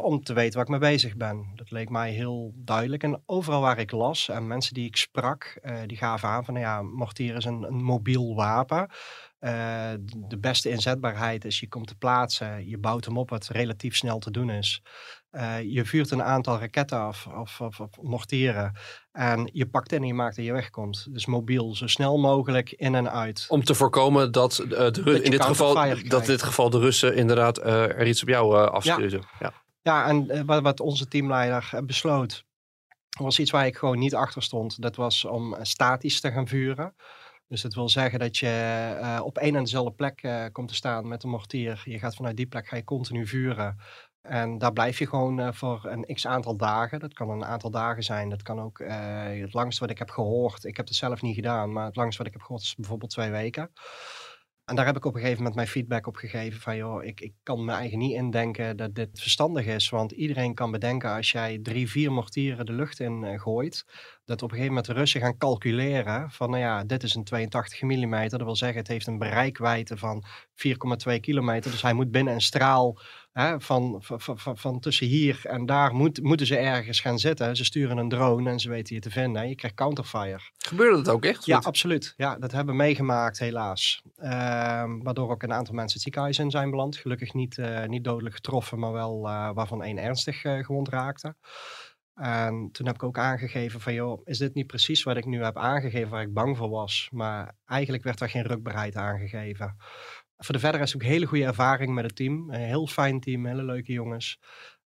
[0.00, 1.52] Om te weten waar ik mee bezig ben.
[1.54, 3.02] Dat leek mij heel duidelijk.
[3.02, 6.82] En overal waar ik las en mensen die ik sprak, die gaven aan van ja,
[6.82, 8.88] mortier is een, een mobiel wapen.
[9.44, 9.92] Eh,
[10.28, 14.18] de beste inzetbaarheid is je komt te plaatsen, je bouwt hem op wat relatief snel
[14.18, 14.82] te doen is.
[15.30, 18.76] Eh, je vuurt een aantal raketten af of, of, of mortieren
[19.12, 21.06] en je pakt in en je maakt dat je wegkomt.
[21.10, 23.46] Dus mobiel, zo snel mogelijk in en uit.
[23.48, 26.26] Om te voorkomen dat, eh, de, in dit geval, dat krijgt.
[26.26, 29.22] dit geval de Russen inderdaad er iets op jou afstuurden.
[29.40, 29.52] Ja.
[29.82, 32.44] Ja, en wat, wat onze teamleider besloot,
[33.18, 34.82] was iets waar ik gewoon niet achter stond.
[34.82, 36.94] Dat was om statisch te gaan vuren.
[37.48, 38.48] Dus dat wil zeggen dat je
[39.00, 41.82] eh, op één en dezelfde plek eh, komt te staan met een mortier.
[41.84, 43.76] Je gaat vanuit die plek ga je continu vuren.
[44.22, 47.00] En daar blijf je gewoon eh, voor een x aantal dagen.
[47.00, 48.28] Dat kan een aantal dagen zijn.
[48.28, 50.64] Dat kan ook het langste wat ik heb gehoord.
[50.64, 53.10] Ik heb het zelf niet gedaan, maar het langste wat ik heb gehoord is bijvoorbeeld
[53.10, 53.70] twee weken.
[54.64, 57.20] En daar heb ik op een gegeven moment mijn feedback op gegeven van joh, ik,
[57.20, 59.88] ik kan me eigenlijk niet indenken dat dit verstandig is.
[59.88, 63.84] Want iedereen kan bedenken als jij drie, vier mortieren de lucht in gooit,
[64.24, 67.24] dat op een gegeven moment de Russen gaan calculeren van nou ja, dit is een
[67.24, 68.28] 82 mm.
[68.28, 70.24] Dat wil zeggen het heeft een bereikwijdte van
[71.08, 71.70] 4,2 kilometer.
[71.70, 72.98] Dus hij moet binnen een straal
[73.32, 77.56] hè, van, van, van, van tussen hier en daar moet, moeten ze ergens gaan zitten.
[77.56, 79.48] Ze sturen een drone en ze weten je te vinden.
[79.48, 80.40] Je krijgt counterfire.
[80.58, 81.44] Gebeurde dat ook echt?
[81.46, 82.14] Ja, Want- absoluut.
[82.16, 84.02] Ja, dat hebben we meegemaakt, helaas.
[84.16, 86.96] Ehm, waardoor ook een aantal mensen het ziekenhuis in zijn beland.
[86.96, 91.34] Gelukkig niet, eh, niet dodelijk getroffen, maar wel eh, waarvan één ernstig eh, gewond raakte.
[92.14, 95.44] En toen heb ik ook aangegeven van, joh, is dit niet precies wat ik nu
[95.44, 97.08] heb aangegeven waar ik bang voor was?
[97.12, 99.76] Maar eigenlijk werd daar geen rukbaarheid aangegeven.
[100.38, 102.50] Voor de verder is ook hele goede ervaring met het team.
[102.50, 104.38] Een heel fijn team, hele leuke jongens.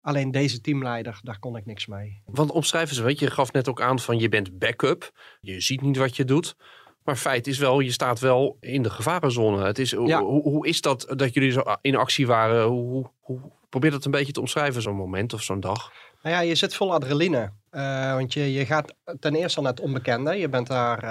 [0.02, 2.22] Alleen deze teamleider, daar kon ik niks mee.
[2.26, 5.12] Want omschrijf eens, weet je, je gaf net ook aan van je bent backup.
[5.40, 6.56] Je ziet niet wat je doet.
[7.04, 9.66] Maar feit is wel, je staat wel in de gevarenzone.
[9.66, 10.22] Het is, hoe, Ja.
[10.22, 12.66] hoe, hoe is dat dat jullie zo in actie waren?
[12.66, 15.92] Hoe, hoe, hoe- probeer dat een beetje te omschrijven, zo'n moment of zo'n dag.
[16.28, 17.54] Nou ja, je zit vol adrenaline.
[17.70, 20.36] Eh, want je, je gaat ten eerste al naar het onbekende.
[20.36, 21.04] Je bent daar,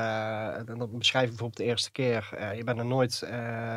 [0.66, 2.28] en dat beschrijf ik bijvoorbeeld de eerste keer.
[2.36, 3.28] eh, je bent er nooit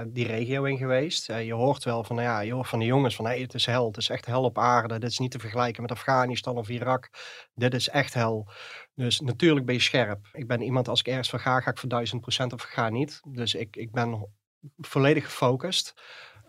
[0.07, 1.25] die regio in geweest.
[1.25, 3.65] Je hoort wel van, nou ja, je hoort van de jongens van, hey, het is
[3.65, 3.87] hel.
[3.87, 4.99] Het is echt hel op aarde.
[4.99, 7.09] Dit is niet te vergelijken met Afghanistan of Irak.
[7.53, 8.51] Dit is echt hel.
[8.95, 10.27] Dus natuurlijk ben je scherp.
[10.33, 12.89] Ik ben iemand, als ik ergens voor ga, ga ik voor duizend procent of ga
[12.89, 13.21] niet.
[13.27, 14.27] Dus ik, ik ben
[14.77, 15.93] volledig gefocust.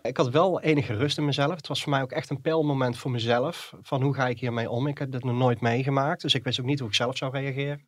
[0.01, 1.55] Ik had wel enige rust in mezelf.
[1.55, 3.73] Het was voor mij ook echt een pijlmoment voor mezelf.
[3.81, 4.87] Van hoe ga ik hiermee om?
[4.87, 6.21] Ik heb dit nog nooit meegemaakt.
[6.21, 7.87] Dus ik wist ook niet hoe ik zelf zou reageren.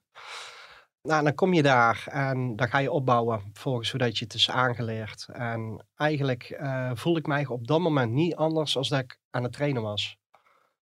[1.01, 4.33] Nou, dan kom je daar en dan ga je opbouwen volgens hoe dat je het
[4.33, 5.27] is aangeleerd.
[5.31, 9.43] En eigenlijk eh, voelde ik mij op dat moment niet anders als dat ik aan
[9.43, 10.17] het trainen was.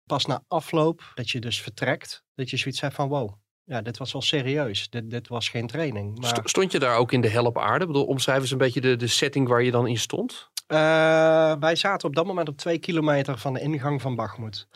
[0.05, 3.97] Pas na afloop, dat je dus vertrekt, dat je zoiets hebt van wow, ja, dit
[3.97, 4.89] was wel serieus.
[4.89, 6.25] Dit, dit was geen training.
[6.43, 7.85] Stond je daar ook in de hel op aarde?
[7.85, 10.49] Ik bedoel, omschrijf eens een beetje de, de setting waar je dan in stond.
[10.67, 14.67] Eh, wij zaten op dat moment op twee kilometer van de ingang van Bakhmut.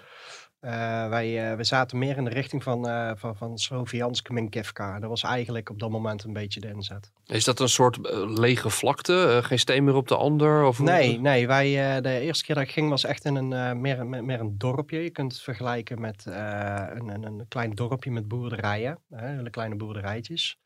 [0.59, 4.99] Eh, wij, eh, we zaten meer in de richting van, eh van, van Sloviansk Minkivka.
[4.99, 7.11] Dat was eigenlijk op dat moment een beetje de inzet.
[7.25, 7.97] Is dat een soort
[8.39, 9.39] lege vlakte?
[9.43, 10.63] Geen steen meer op de ander?
[10.65, 13.81] Of hoe- Nee, nee wij, de eerste keer dat ik ging was echt in een,
[13.81, 15.03] meer, meer, meer een dorpje.
[15.03, 18.99] Je kunt het vergelijken met een, een, een klein dorpje met boerderijen.
[19.09, 20.57] Hè, hele kleine boerderijtjes.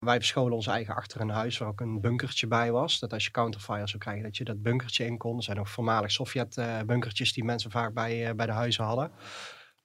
[0.00, 2.98] Wij bescholen ons eigen achter een huis waar ook een bunkertje bij was.
[2.98, 5.36] Dat als je counterfire zou krijgen, dat je dat bunkertje in kon.
[5.36, 9.10] Er zijn nog voormalig Sovjet-bunkertjes die mensen vaak bij, eh, bij de huizen hadden.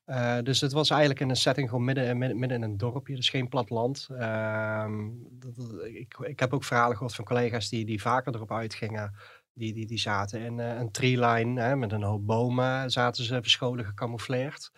[0.06, 3.30] Eh, dus het was eigenlijk in een setting gewoon midden, midden, in een dorpje, dus
[3.30, 4.08] geen platteland.
[4.12, 8.52] Ehm, dat- dat- ik, ik heb ook verhalen gehoord van collega's die, die vaker erop
[8.52, 9.16] uitgingen.
[9.54, 13.86] Die, die, die zaten in eh, een treeline met een hoop bomen, zaten ze verscholen
[13.86, 14.72] gecamoufleerd.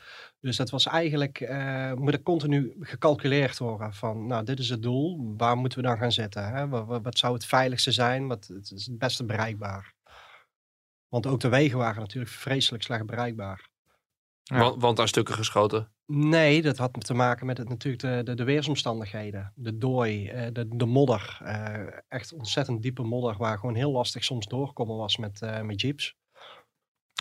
[0.48, 4.82] Dus dat was eigenlijk, eh moet er continu gecalculeerd worden van, nou dit is het
[4.82, 6.48] doel, waar moeten we dan gaan zitten?
[6.48, 6.68] Hè?
[6.68, 9.94] Wat, wat, wat zou het veiligste zijn, wat het is het beste bereikbaar?
[11.08, 13.70] Want ook de wegen waren natuurlijk vreselijk slecht bereikbaar.
[14.44, 14.60] Ja.
[14.60, 15.92] Want, want daar stukken geschoten.
[16.06, 19.52] Nee, dat had te maken met het, natuurlijk de, de, de weersomstandigheden.
[19.56, 21.38] De dooi, eh, de, de modder.
[21.44, 25.82] eh, echt ontzettend diepe modder waar gewoon heel lastig soms doorkomen was met, eh, met
[25.82, 26.17] jeeps.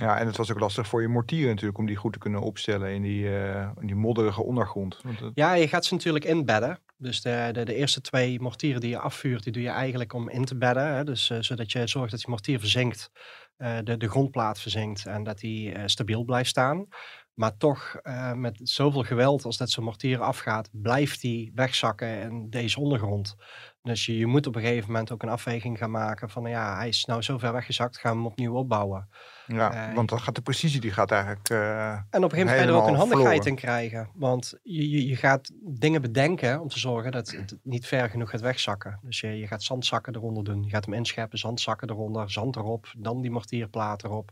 [0.02, 2.40] Ja, en het was ook lastig voor je mortieren natuurlijk om die goed te kunnen
[2.40, 5.00] opstellen in die, eh, in die modderige ondergrond.
[5.02, 6.78] Want Ja, je gaat ze natuurlijk inbedden.
[6.96, 10.28] Dus de, de, de eerste twee mortieren die je afvuurt, die doe je eigenlijk om
[10.28, 10.94] in te bedden.
[10.94, 11.04] Hè?
[11.04, 13.10] Dus eh, zodat je zorgt dat die mortier verzinkt,
[13.56, 16.86] eh, de, de grondplaat verzinkt en dat die stabiel blijft staan.
[17.34, 18.00] Maar toch,
[18.34, 23.34] met zoveel geweld als dat zo'n mortier afgaat, blijft die wegzakken in deze ondergrond.
[23.82, 26.76] Dus je, je moet op een gegeven moment ook een afweging gaan maken van, ja,
[26.76, 29.08] hij is nou zo ver weggezakt, gaan we hem opnieuw opbouwen.
[29.46, 31.48] Ja, Eh, want dan gaat de precisie, die gaat eigenlijk...
[31.48, 33.46] eh, En op een gegeven moment ga je er ook een handigheid verloren.
[33.46, 34.10] in krijgen.
[34.14, 38.40] Want je, je, gaat dingen bedenken om te zorgen dat het niet ver genoeg gaat
[38.40, 38.98] wegzakken.
[39.02, 40.62] Dus je, je gaat zandzakken eronder doen.
[40.62, 44.30] Je gaat hem inscheppen, zandzakken eronder, zand erop, dan die mortierplaat erop.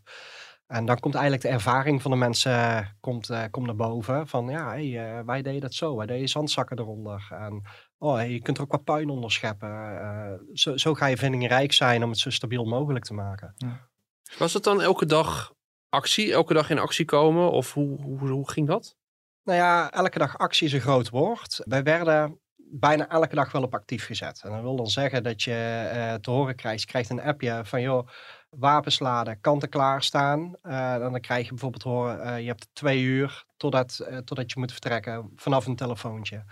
[0.67, 4.29] En dan komt eigenlijk de ervaring van de mensen komt, eh, komt naar boven.
[4.29, 5.97] Van ja, hey, wij deden dat zo.
[5.97, 7.27] Wij deden zandzakken eronder.
[7.31, 7.63] En
[7.99, 10.41] oh, hey, je kunt er ook wat puin onder scheppen.
[10.53, 13.55] Zo, zo ga je vindingrijk zijn om het zo stabiel mogelijk te maken.
[14.39, 15.55] Was het dan elke dag
[15.89, 16.33] actie?
[16.33, 17.51] Elke dag in actie komen?
[17.51, 18.97] Of hoe, hoe, hoe ging dat?
[19.43, 21.61] Nou ja, elke dag actie is een groot woord.
[21.65, 24.41] Wij werden bijna elke dag wel op actief gezet.
[24.45, 27.61] En dat wil dan zeggen dat je eh, te horen krijgt, je krijgt een appje
[27.65, 28.09] van joh,
[28.59, 30.57] wapens laden, kant-en-klaar staan.
[30.63, 34.59] Uh, dan krijg je bijvoorbeeld horen, uh, je hebt twee uur totdat, uh, totdat je
[34.59, 36.45] moet vertrekken vanaf een telefoontje.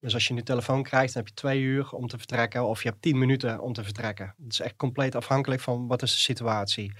[0.00, 2.82] Dus als je nu telefoon krijgt, dan heb je twee uur om te vertrekken of
[2.82, 4.34] je hebt tien minuten om te vertrekken.
[4.42, 6.96] Het is echt compleet afhankelijk van wat is de situatie.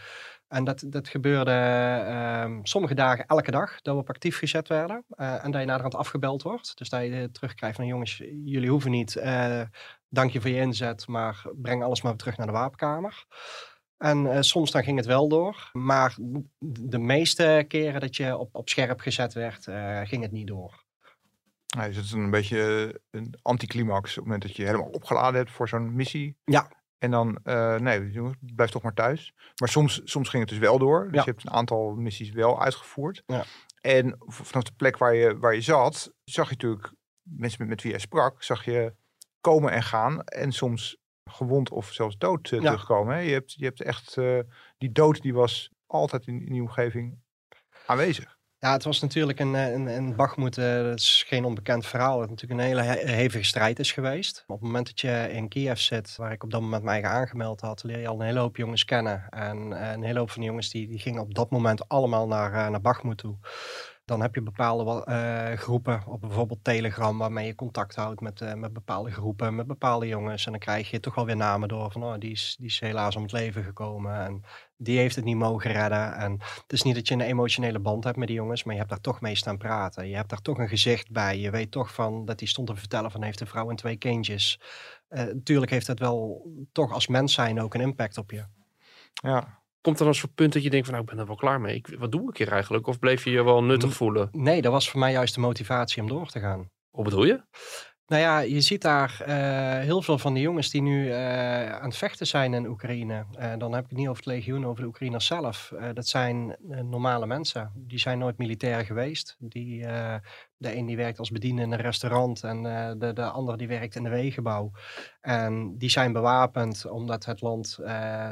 [0.48, 1.50] En dat, dat gebeurde
[2.08, 5.04] uh, sommige dagen elke dag, dat we op actief gezet werden.
[5.16, 6.78] En dat je naderhand afgebeld wordt.
[6.78, 9.22] Dus dat je terugkrijgt van jongens, jullie hoeven niet.
[10.08, 13.24] Dank je voor je inzet, maar breng alles maar terug naar de wapenkamer.
[13.98, 15.70] En uh, soms dan ging het wel door.
[15.72, 16.16] Maar
[16.58, 19.64] de meeste keren dat je op, op scherp gezet werd,
[20.08, 20.84] ging het niet door.
[21.76, 25.50] Nou, is het een beetje een anticlimax op het moment dat je helemaal opgeladen hebt
[25.50, 26.36] voor zo'n missie?
[26.44, 29.34] Ja, en dan, uh, nee, jongens, blijf toch maar thuis.
[29.56, 31.04] Maar soms, soms ging het dus wel door.
[31.04, 31.22] Dus ja.
[31.24, 33.22] je hebt een aantal missies wel uitgevoerd.
[33.26, 33.44] Ja.
[33.80, 37.82] En vanaf de plek waar je, waar je zat, zag je natuurlijk mensen met, met
[37.82, 38.94] wie je sprak, zag je
[39.40, 40.22] komen en gaan.
[40.22, 40.97] En soms
[41.28, 42.70] gewond of zelfs dood uh, Ja.
[42.70, 43.14] terugkomen.
[43.14, 43.20] Hè?
[43.20, 44.38] Je, hebt, je hebt echt, uh,
[44.78, 47.18] die dood die was altijd in, in die omgeving
[47.86, 48.36] aanwezig.
[48.60, 52.60] Ja, het was natuurlijk een, een, een Bachmoed, dat is geen onbekend verhaal, dat natuurlijk
[52.60, 54.44] een hele he hevige strijd is geweest.
[54.46, 57.10] Op het moment dat je in Kiev zit, waar ik op dat moment mij eigen
[57.10, 59.26] aangemeld had, leer je al een hele hoop jongens kennen.
[59.28, 59.56] En
[59.92, 62.80] een hele hoop van die jongens die, die gingen op dat moment allemaal naar, naar
[62.80, 63.36] Bachmoed toe.
[64.08, 68.54] Dan heb je bepaalde uh, groepen op bijvoorbeeld Telegram waarmee je contact houdt met, uh,
[68.54, 70.44] met bepaalde groepen, met bepaalde jongens.
[70.46, 72.80] En dan krijg je toch wel weer namen door van oh, die, is, die is
[72.80, 74.42] helaas om het leven gekomen en
[74.76, 76.14] die heeft het niet mogen redden.
[76.14, 78.80] En het is niet dat je een emotionele band hebt met die jongens, maar je
[78.80, 80.08] hebt daar toch mee staan praten.
[80.08, 81.38] Je hebt daar toch een gezicht bij.
[81.38, 83.96] Je weet toch van dat hij stond te vertellen van heeft een vrouw en twee
[83.96, 84.60] kindjes.
[85.10, 88.44] Uh, natuurlijk heeft het wel toch als mens zijn ook een impact op je.
[89.12, 91.36] Ja, Komt er dan zo'n punt dat je denkt van nou, ik ben er wel
[91.36, 91.74] klaar mee.
[91.74, 92.86] Ik, wat doe ik hier eigenlijk?
[92.86, 94.28] Of bleef je je wel nuttig voelen?
[94.32, 96.70] Nee, dat was voor mij juist de motivatie om door te gaan.
[96.90, 97.42] Wat bedoel je?
[98.08, 101.88] Nou ja, je ziet daar uh, heel veel van de jongens die nu uh, aan
[101.88, 103.26] het vechten zijn in Oekraïne.
[103.38, 105.72] Uh, dan heb ik het niet over het legioen, over de Oekraïners zelf.
[105.94, 107.72] dat zijn normale mensen.
[107.76, 109.36] Die zijn nooit militair geweest.
[109.38, 109.86] Die,
[110.58, 112.62] de een die werkt als bediende in een restaurant en
[112.98, 114.70] de, de ander die werkt in de wegenbouw.
[115.20, 117.68] En die zijn bewapend omdat het land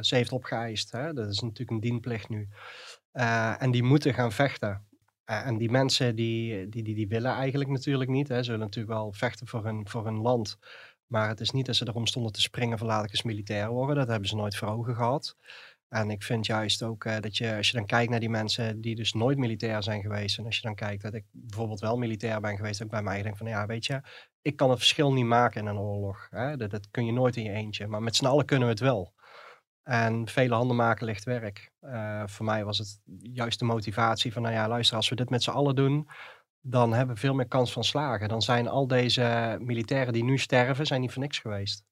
[0.01, 0.91] ze heeft opgeëist.
[0.91, 1.13] Hè?
[1.13, 2.47] Dat is natuurlijk een dienplicht nu.
[3.57, 4.87] en die moeten gaan vechten.
[5.29, 8.27] Uh, en die mensen die, die, die, die willen eigenlijk natuurlijk niet.
[8.27, 8.43] Hè.
[8.43, 10.57] Ze willen natuurlijk wel vechten voor hun, voor hun land.
[11.07, 13.69] Maar het is niet dat ze erom stonden te springen van laat ik eens militair
[13.69, 13.95] worden.
[13.95, 15.35] Dat hebben ze nooit voor ogen gehad.
[15.89, 18.81] En ik vind juist ook uh, dat je, als je dan kijkt naar die mensen
[18.81, 20.37] die dus nooit militair zijn geweest.
[20.37, 22.79] En als je dan kijkt dat ik bijvoorbeeld wel militair ben geweest.
[22.79, 24.01] Dat bij mij denk van ja, weet je,
[24.41, 26.27] ik kan het verschil niet maken in een oorlog.
[26.29, 26.57] Hè.
[26.57, 27.87] Dat, dat kun je nooit in je eentje.
[27.87, 29.13] Maar met z'n allen kunnen we het wel.
[29.83, 31.71] En vele handen maken licht werk.
[31.81, 35.29] Uh, voor mij was het juist de motivatie van, nou ja, luister, als we dit
[35.29, 36.09] met z'n allen doen,
[36.61, 38.29] dan hebben we veel meer kans van slagen.
[38.29, 41.83] Dan zijn al deze militairen die nu sterven, zijn niet voor niks geweest.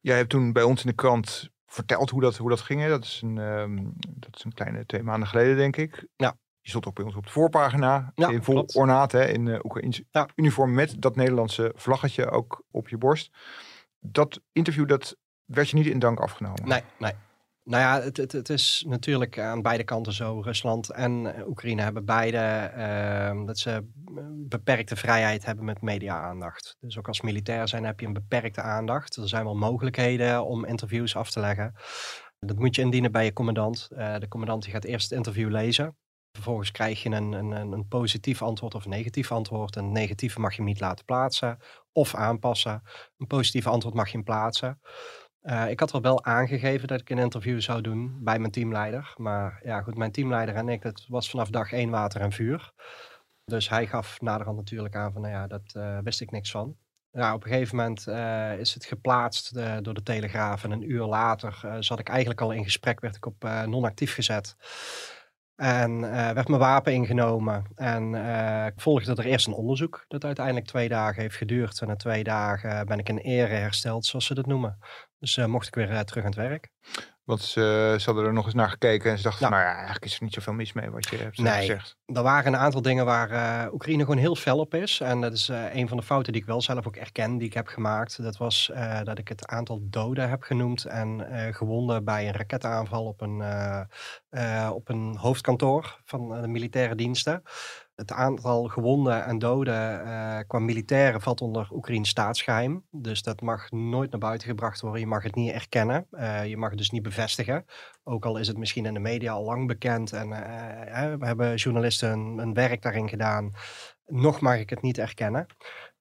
[0.00, 2.80] Jij hebt toen bij ons in de krant verteld hoe dat, hoe dat ging.
[2.80, 2.88] Hè?
[2.88, 6.06] Dat, is een, um, dat is een kleine twee maanden geleden, denk ik.
[6.16, 6.36] Ja.
[6.60, 8.12] Je stond ook bij ons op de voorpagina.
[8.14, 8.76] Ja, in vol klopt.
[8.76, 10.28] ornaat, hè, in uh, Oekraïns Ja.
[10.34, 13.30] uniform met dat Nederlandse vlaggetje ook op je borst.
[14.00, 16.68] Dat interview, dat werd je niet in dank afgenomen.
[16.68, 17.12] Nee, nee.
[17.64, 20.40] Nou ja, het, het, is natuurlijk aan beide kanten zo.
[20.40, 23.88] Rusland en Oekraïne hebben beide uh, dat ze
[24.48, 26.76] beperkte vrijheid hebben met media-aandacht.
[26.80, 29.16] Dus ook als militair zijn heb je een beperkte aandacht.
[29.16, 31.74] Er zijn wel mogelijkheden om interviews af te leggen.
[32.38, 33.88] Dat moet je indienen bij je commandant.
[33.92, 35.96] Uh, de commandant die gaat eerst het interview lezen.
[36.32, 39.76] Vervolgens krijg je een, een, een positief antwoord of een negatief antwoord.
[39.76, 41.58] Een negatieve mag je niet laten plaatsen
[41.92, 42.82] of aanpassen.
[43.18, 44.80] Een positief antwoord mag je hem plaatsen.
[45.42, 49.14] Uh, ik had er wel aangegeven dat ik een interview zou doen bij mijn teamleider.
[49.16, 52.72] Maar ja, goed, mijn teamleider en ik, dat was vanaf dag één water en vuur.
[53.44, 56.76] Dus hij gaf naderhand natuurlijk aan van, nou ja, dat uh, wist ik niks van.
[57.10, 60.64] Ja, op een gegeven moment uh, is het geplaatst door de Telegraaf.
[60.64, 64.56] En een uur later zat ik eigenlijk al in gesprek, werd ik op non-actief gezet.
[65.62, 66.00] En
[66.34, 67.64] werd mijn wapen ingenomen.
[67.74, 68.14] En
[68.66, 71.80] ik volgde er eerst een onderzoek, dat uiteindelijk twee dagen heeft geduurd.
[71.80, 74.78] En na twee dagen ben ik in ere hersteld, zoals ze dat noemen.
[75.18, 76.68] Dus uh, mocht ik weer terug aan het werk.
[77.24, 79.74] Want ze, ze hadden er nog eens naar gekeken en ze dachten, nou, nou ja,
[79.74, 81.96] eigenlijk is er niet zoveel mis mee wat je hebt nee, gezegd.
[82.06, 85.00] Er waren een aantal dingen waar uh, Oekraïne gewoon heel fel op is.
[85.00, 87.54] En dat is een van de fouten die ik wel zelf ook erken, die ik
[87.54, 88.22] heb gemaakt.
[88.22, 88.70] Dat was
[89.04, 93.42] dat ik het aantal doden heb genoemd en gewonden bij een raketaanval op een,
[94.72, 97.42] op een hoofdkantoor van de militaire diensten.
[97.94, 102.84] Het aantal gewonden en doden uh, qua militairen valt onder Oekraïns staatsgeheim.
[102.90, 105.00] Dus dat mag nooit naar buiten gebracht worden.
[105.00, 106.06] Je mag het niet erkennen.
[106.10, 107.64] Uh, je mag het dus niet bevestigen.
[108.04, 110.12] Ook al is het misschien in de media al lang bekend.
[110.12, 113.52] En uh, we hebben journalisten een, werk daarin gedaan.
[114.06, 115.46] Nog mag ik het niet erkennen.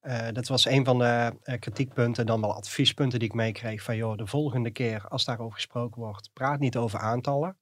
[0.02, 3.84] Eh, dat was een van de kritiekpunten, dan wel adviespunten die ik meekreeg.
[3.84, 7.58] Van joh, de volgende keer als daarover gesproken wordt, praat niet over aantallen.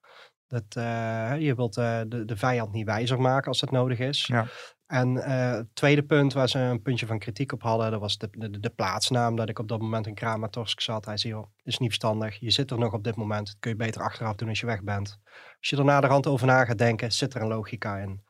[0.49, 4.25] Dat, uh, je wilt de, de vijand niet wijzer maken als dat nodig is.
[4.25, 4.45] Ja.
[4.87, 8.29] En het tweede punt waar ze een puntje van kritiek op hadden, dat was de,
[8.31, 9.35] de, de plaatsnaam.
[9.35, 11.05] Dat ik op dat moment in Kramatorsk zat.
[11.05, 12.39] Hij zei, joh, is niet verstandig.
[12.39, 13.47] Je zit er nog op dit moment.
[13.47, 15.19] Dat kun je beter achteraf doen als je weg bent.
[15.59, 18.21] Als je er na de rand over na gaat denken, zit er een logica in.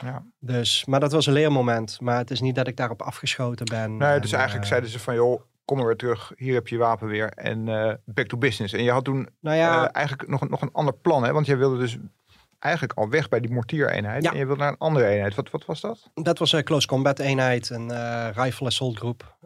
[0.00, 0.24] Ja.
[0.38, 2.00] Dus, maar dat was een leermoment.
[2.00, 3.96] Maar het is niet dat ik daarop afgeschoten ben.
[3.96, 6.32] Nee, dus En, eigenlijk eh, zeiden ze van, joh, kom maar weer terug.
[6.36, 7.28] Hier heb je je wapen weer.
[7.28, 8.72] En eh, back to business.
[8.74, 11.32] En je had toen Nou ja, eh, eigenlijk nog, een- nog een ander plan, hè?
[11.32, 11.96] Want jij wilde dus
[12.58, 14.22] eigenlijk al weg bij die mortiereenheid.
[14.22, 14.32] Ja.
[14.32, 15.34] En je wilde naar een andere eenheid.
[15.34, 16.10] Wat, wat was dat?
[16.14, 19.36] dat was een close combat eenheid, een eh, rifle assault groep.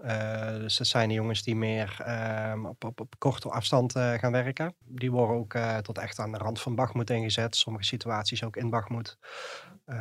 [0.59, 4.75] Dus dat zijn de jongens die meer ehm, op, op, op korte afstand gaan werken.
[4.85, 7.57] Die worden ook tot echt aan de rand van Bagmoed ingezet.
[7.57, 9.19] Sommige situaties ook in Bagmoed.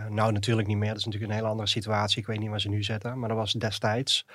[0.10, 0.90] Nou, natuurlijk niet meer.
[0.90, 2.20] Dat is natuurlijk een hele andere situatie.
[2.20, 4.26] Ik weet niet waar ze nu zitten, maar dat was destijds.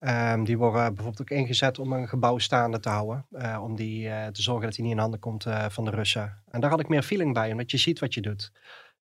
[0.00, 3.26] Ehm, die worden bijvoorbeeld ook ingezet om een gebouw staande te houden.
[3.30, 5.90] eh, om die, eh, te zorgen dat hij niet in handen komt eh, van de
[5.90, 6.42] Russen.
[6.50, 8.52] En daar had ik meer feeling bij, omdat je ziet wat je doet.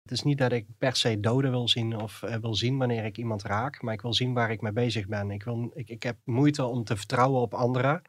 [0.01, 3.17] Het is niet dat ik per se doden wil zien of wil zien wanneer ik
[3.17, 3.81] iemand raak.
[3.81, 5.31] Maar ik wil zien waar ik mee bezig ben.
[5.31, 8.01] Ik, wil, ik, ik heb moeite om te vertrouwen op anderen.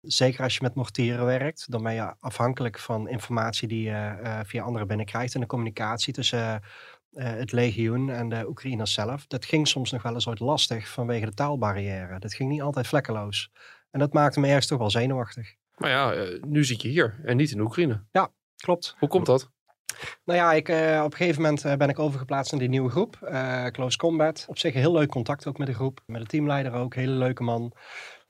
[0.00, 4.62] Zeker als je met mortieren werkt, dan ben je afhankelijk van informatie die je via
[4.62, 5.34] anderen binnenkrijgt.
[5.34, 6.62] En de communicatie tussen
[7.14, 9.26] eh, het legioen en de Oekraïners zelf.
[9.26, 12.18] Dat ging soms nog wel eens wat lastig vanwege de taalbarrière.
[12.18, 13.50] Dat ging niet altijd vlekkeloos.
[13.90, 15.54] En dat maakte me ergens toch wel zenuwachtig.
[15.76, 18.04] Maar ja, eh, nu zit je hier en niet in Oekraïne.
[18.56, 18.94] Klopt.
[18.98, 19.52] Hoe komt dat?
[20.24, 23.18] Nou ja, ik, eh, op een gegeven moment ben ik overgeplaatst in die nieuwe groep,
[23.72, 24.44] Close Combat.
[24.48, 27.12] Op zich een heel leuk contact ook met de groep, met de teamleider ook, hele
[27.12, 27.72] leuke man.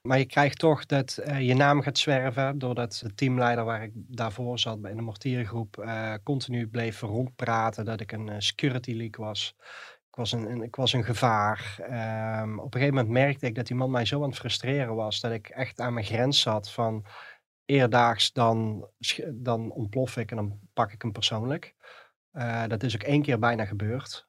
[0.08, 3.90] Maar je krijgt toch dat eh, je naam gaat zwerven, doordat de teamleider waar ik
[3.94, 8.92] daarvoor zat bij in de mortiergroep eh, continu bleef rondpraten dat ik een eh, security
[8.92, 9.54] leak was.
[10.08, 11.76] Ik was een, ik was een gevaar.
[11.80, 14.94] Ehm, op een gegeven moment merkte ik dat die man mij zo aan het frustreren
[14.94, 17.04] was dat ik echt aan mijn grens zat van
[17.64, 18.88] eerdaags dan,
[19.32, 21.74] dan ontplof ik en dan pak ik hem persoonlijk.
[22.66, 24.26] Dat is ook één keer bijna gebeurd,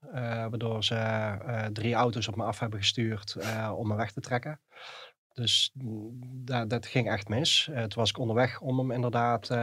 [0.49, 3.37] waardoor ze drie auto's op me af hebben gestuurd
[3.75, 4.59] om me weg te trekken.
[5.35, 7.67] Dus mm, da- dat ging echt mis.
[7.71, 9.57] Eh, toen was ik onderweg om hem inderdaad eh,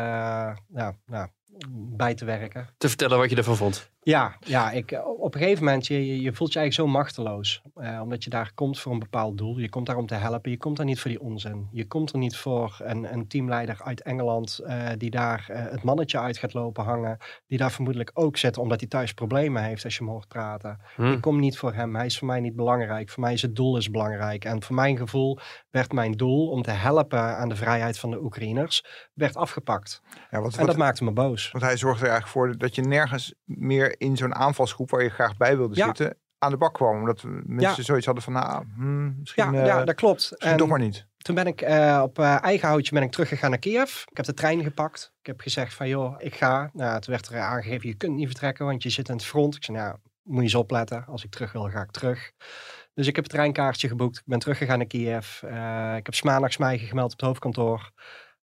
[0.75, 1.31] ja, ja,
[1.75, 2.69] bij te werken.
[2.79, 3.91] Te vertellen wat je ervan vond.
[4.05, 7.63] Ja, ja ik, op een gegeven moment, je, je, je voelt je eigenlijk zo machteloos.
[7.75, 9.59] Eh, omdat je daar komt voor een bepaald doel.
[9.59, 10.51] Je komt daar om te helpen.
[10.51, 11.69] Je komt daar niet voor die onzin.
[11.73, 15.83] Je komt er niet voor een, een teamleider uit Engeland eh, die daar eh, het
[15.83, 17.19] mannetje uit gaat lopen hangen.
[17.47, 20.81] Die daar vermoedelijk ook zit omdat hij thuis problemen heeft als je hem hoort praten.
[20.95, 21.13] Hm.
[21.13, 21.97] Ik kom niet voor hem.
[21.97, 23.11] Hij is voor mij niet belangrijk.
[23.11, 24.45] Voor mij is het doel is belangrijk.
[24.45, 25.39] En voor mijn gevoel
[25.71, 28.85] werd mijn doel om te helpen aan de vrijheid van de Oekraïners,
[29.15, 30.03] werd afgepakt.
[30.31, 31.51] Ja, wat, En wat, dat maakte me boos.
[31.51, 35.09] want hij zorgde er eigenlijk voor dat je nergens meer in zo'n aanvalsgroep waar je
[35.11, 35.85] graag bij wilde Ja.
[35.87, 36.99] zitten aan de bak kwam.
[36.99, 40.33] Omdat mensen zoiets hadden van, nou, hmm, misschien, Ja, eh, ja, dat klopt.
[40.39, 41.07] En- toch maar niet.
[41.17, 44.03] Toen ben ik eh, op eh, eigen houtje ben ik teruggegaan naar Kiev.
[44.11, 45.13] Ik heb de trein gepakt.
[45.21, 46.71] Ik heb gezegd van joh, ik ga.
[46.73, 49.55] Nou, toen werd er aangegeven, je kunt niet vertrekken, want je zit in het front.
[49.57, 51.05] Ik zei, nou, moet je eens opletten.
[51.07, 52.33] Als ik terug wil, ga ik terug.
[52.95, 54.17] Dus ik heb het treinkaartje geboekt.
[54.17, 55.43] Ik ben teruggegaan naar Kiev.
[55.43, 57.91] Eh, ik heb 's maandags mij gemeld op het hoofdkantoor.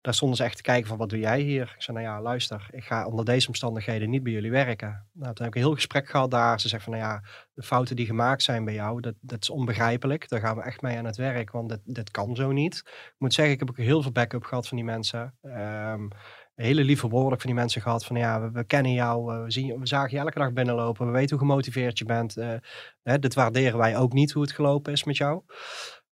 [0.07, 1.73] Daar stonden ze echt te kijken van, wat doe jij hier?
[1.75, 5.07] Ik zei, nou ja, luister, ik ga onder deze omstandigheden niet bij jullie werken.
[5.13, 6.59] Nou, toen heb ik een heel gesprek gehad daar.
[6.59, 9.49] Ze zeggen van, nou ja, de fouten die gemaakt zijn bij jou, dat, dat is
[9.49, 10.29] onbegrijpelijk.
[10.29, 12.75] Daar gaan we echt mee aan het werk, want dit, dit kan zo niet.
[12.85, 15.37] Ik moet zeggen, ik heb ook heel veel backup gehad van die mensen.
[15.41, 16.07] Ehm,
[16.55, 18.05] hele lieve woorden van die mensen gehad.
[18.05, 21.05] Van ja, we, kennen jou, we, zien, we zagen je elke dag binnenlopen.
[21.05, 22.37] We weten hoe gemotiveerd je bent.
[22.37, 22.53] eh,
[23.03, 25.41] hè, dit waarderen wij ook niet, hoe het gelopen is met jou.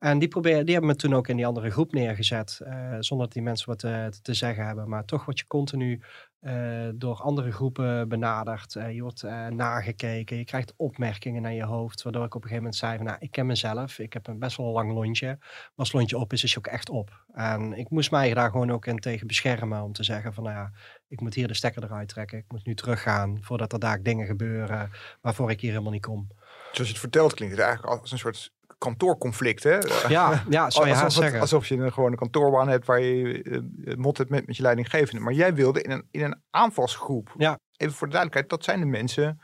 [0.02, 2.60] En die, probeer, die hebben me toen ook in die andere groep neergezet.
[2.64, 4.90] eh, zonder dat die mensen wat eh, te, zeggen hebben.
[4.90, 6.02] Maar toch word je continu
[6.40, 8.74] eh, door andere groepen benaderd.
[8.74, 10.38] Je wordt nagekeken.
[10.38, 12.02] Je krijgt opmerkingen naar je hoofd.
[12.02, 14.00] Waardoor ik op een gegeven moment zei van, nou, ik ken mezelf.
[14.00, 15.28] Ik heb een best wel lang lontje.
[15.28, 17.26] Maar als lontje op is, is je ook echt op.
[17.34, 19.84] En ik moest mij daar gewoon ook in tegen beschermen.
[19.84, 20.72] Om te zeggen van, nou ja,
[21.08, 22.38] ik moet hier de stekker eruit trekken.
[22.38, 26.28] Ik moet nu teruggaan voordat er daar dingen gebeuren waarvoor ik hier helemaal niet kom.
[26.72, 28.52] Zoals je het vertelt klinkt het eigenlijk als een soort
[28.82, 29.78] kantoorconflict, hè?
[30.08, 31.40] Ja, ja zou je alsof, het- zeggen.
[31.40, 33.44] alsof je een, gewoon een kantoorbaan hebt waar je
[33.86, 35.22] eh, mot hebt met, met je leidinggevende.
[35.22, 37.34] Maar jij wilde in een, in een aanvalsgroep.
[37.38, 37.60] Ja.
[37.78, 39.40] Even voor de duidelijkheid, dat zijn de mensen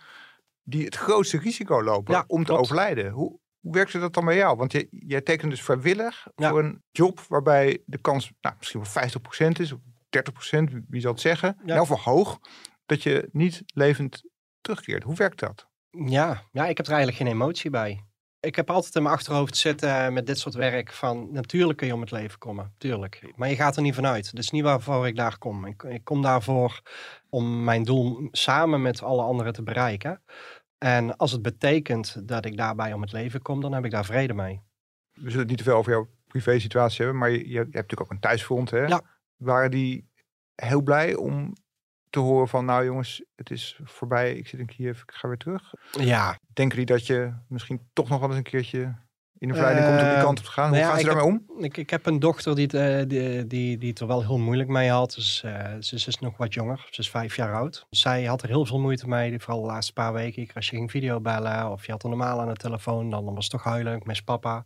[0.63, 2.61] die het grootste risico lopen Ja, om te klopt.
[2.61, 3.11] overlijden.
[3.11, 4.57] Hoe, hoe werkte dat dan bij jou?
[4.57, 6.49] Want jij tekent dus vrijwillig Ja.
[6.49, 11.11] voor een job waarbij de kans nou, misschien wel 50% is, of 30%, wie zal
[11.11, 11.57] het zeggen.
[11.65, 11.77] Ja.
[11.79, 12.39] Geval hoog,
[12.85, 14.23] dat je niet levend
[14.61, 15.03] terugkeert.
[15.03, 15.67] Hoe werkt dat?
[15.89, 18.03] Ja, ja, ik heb er eigenlijk geen emotie bij.
[18.39, 21.93] Ik heb altijd in mijn achterhoofd zitten met dit soort werk van natuurlijk kun je
[21.93, 23.33] om het leven komen, tuurlijk.
[23.35, 24.31] Maar je gaat er niet vanuit.
[24.31, 25.65] Dat is niet waarvoor ik daar kom.
[25.65, 26.81] Ik, ik kom daarvoor
[27.29, 30.21] om mijn doel samen met alle anderen te bereiken.
[30.77, 34.05] En als het betekent dat ik daarbij om het leven kom, dan heb ik daar
[34.05, 34.61] vrede mee.
[35.13, 37.73] we zullen het niet te veel over jouw privé situatie hebben, maar je, je hebt
[37.73, 38.69] natuurlijk ook een thuisfront.
[38.69, 38.85] Hè?
[38.85, 39.01] Ja.
[39.35, 40.09] Waren die
[40.55, 41.53] heel blij om
[42.17, 45.37] te horen van, nou jongens, het is voorbij, ik zit in Kiev, ik ga weer
[45.37, 45.73] terug.
[45.91, 48.95] Ja, Denken die dat je misschien toch nog wel eens een keertje
[49.39, 50.67] in de verleiding komt om die Eh, kant op te gaan?
[50.69, 51.63] Hoe nou ja, gaan ze daarmee om?
[51.63, 54.37] ik, ik heb een dochter die, het, eh, die, die, die het er wel heel
[54.37, 55.13] moeilijk mee had.
[55.13, 57.85] Dus, eh, ze, ze is nog wat jonger, ze is vijf jaar oud.
[57.89, 60.41] Zij had er heel veel moeite mee, vooral de laatste paar weken.
[60.41, 63.43] Ik, als je ging videobellen of je had er normaal aan de telefoon, dan was
[63.43, 64.65] het toch huilen, mis papa.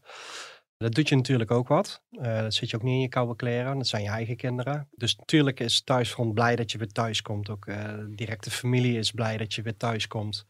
[0.82, 2.04] Dat doet je natuurlijk ook wat.
[2.12, 3.78] Eh, dat zit je ook niet in je koude kleren.
[3.78, 4.88] Dat zijn je eigen kinderen.
[4.92, 7.50] Dus natuurlijk is thuisfront blij dat je weer thuis komt.
[7.50, 10.46] Ook eh, directe familie is blij dat je weer thuis komt.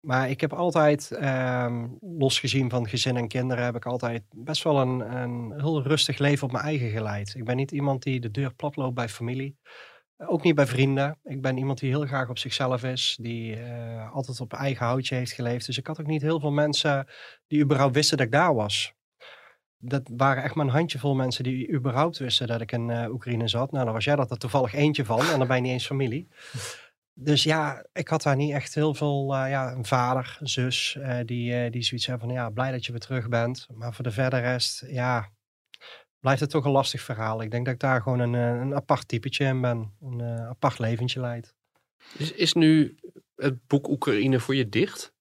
[0.00, 4.80] Maar ik heb altijd, ehm, losgezien van gezin en kinderen, heb ik altijd best wel
[4.80, 7.34] een, een heel rustig leven op mijn eigen geleid.
[7.34, 9.58] Ik ben niet iemand die de deur plat loopt bij familie.
[10.16, 11.18] Ook niet bij vrienden.
[11.24, 13.18] Ik ben iemand die heel graag op zichzelf is.
[13.20, 15.66] Die eh, altijd op eigen houtje heeft geleefd.
[15.66, 17.06] Dus ik had ook niet heel veel mensen
[17.46, 18.98] die überhaupt wisten dat ik daar was.
[19.82, 23.48] Dat waren echt maar een handjevol mensen die überhaupt wisten dat ik in eh, Oekraïne
[23.48, 23.72] zat.
[23.72, 25.20] Nou, dan was jij dat er toevallig eentje van.
[25.20, 26.28] En dan ben je niet eens familie.
[27.12, 30.96] Dus ja, ik had daar niet echt heel veel, eh, ja, een vader, een zus,
[30.96, 33.66] eh, die, die zoiets hebben van, ja, blij dat je weer terug bent.
[33.74, 35.28] Maar voor de verder rest, ja,
[36.20, 37.42] blijft het toch een lastig verhaal.
[37.42, 39.92] Ik denk dat ik daar gewoon een, een apart typetje in ben.
[40.00, 41.54] Een apart leventje leid.
[42.18, 42.96] Is, is nu
[43.36, 45.12] het boek Oekraïne voor je dicht?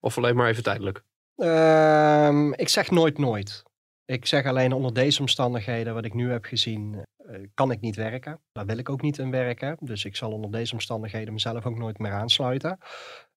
[0.00, 1.04] Of alleen maar even tijdelijk?
[1.36, 3.62] Ehm, ik zeg nooit nooit.
[4.06, 7.96] Ik zeg alleen onder deze omstandigheden, wat ik nu heb gezien, eh, kan ik niet
[7.96, 8.40] werken.
[8.52, 9.76] Daar wil ik ook niet in werken.
[9.80, 12.78] Dus ik zal onder deze omstandigheden mezelf ook nooit meer aansluiten.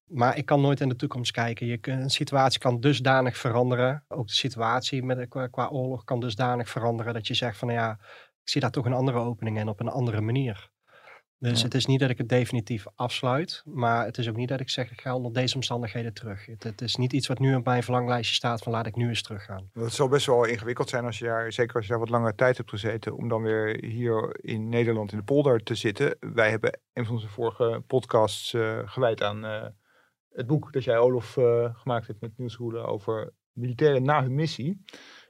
[0.04, 1.66] Maar ik kan nooit in de toekomst kijken.
[1.66, 4.04] Je, een situatie kan dusdanig veranderen.
[4.08, 7.98] Ook de situatie met, qua oorlog kan dusdanig veranderen dat je zegt van nou ja,
[8.42, 10.70] ik zie daar toch een andere opening in op een andere manier.
[11.40, 11.64] Dus Ja.
[11.64, 14.70] het is niet dat ik het definitief afsluit, maar het is ook niet dat ik
[14.70, 16.46] zeg ik ga onder deze omstandigheden terug.
[16.46, 19.08] Het, het is niet iets wat nu op mijn verlanglijstje staat van laat ik nu
[19.08, 19.70] eens teruggaan.
[19.72, 22.34] Het zal best wel ingewikkeld zijn als je daar, zeker als je daar wat langere
[22.34, 26.16] tijd hebt gezeten, om dan weer hier in Nederland in de polder te zitten.
[26.20, 29.66] Wij hebben een van onze vorige podcasts eh, gewijd aan eh,
[30.28, 34.82] het boek dat jij, Olof, eh, gemaakt hebt met Niels over militairen na hun missie.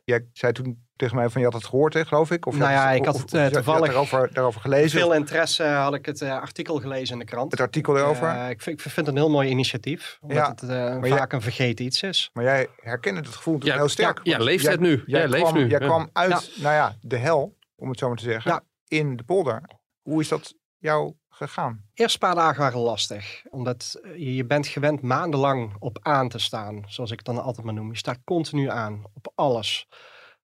[0.09, 2.47] Jij zei toen tegen mij van je had het gehoord, hè, geloof ik?
[2.47, 4.99] Of je Nou ja, ik had of- het, of eh, had toevallig- daarover, daarover gelezen.
[5.01, 7.51] Veel interesse had ik het eh, artikel gelezen in de krant.
[7.51, 8.29] het artikel erover.
[8.29, 11.09] Eh, ik, vind, ik vind het een heel mooi initiatief, omdat Ja, het eh, maar
[11.09, 12.31] vaak een vergeten iets is.
[12.33, 14.21] Maar jij herkende het gevoel Ja, heel sterk.
[14.23, 15.03] ja, want leeftijd jij- nu.
[15.07, 15.69] Jij, Jij leeft kwam, nu.
[15.69, 15.87] Jij Ja.
[15.87, 18.63] kwam uit, nou ja, de hel, om het zo maar te zeggen, Ja.
[18.99, 19.63] in de polder.
[20.03, 21.85] Hoe is dat jou gegaan?
[21.95, 26.85] Eerste paar dagen waren lastig, omdat eh, je, bent gewend maandenlang op aan te staan,
[26.87, 27.91] zoals ik het dan altijd maar noem.
[27.91, 29.89] Je staat continu aan, op alles.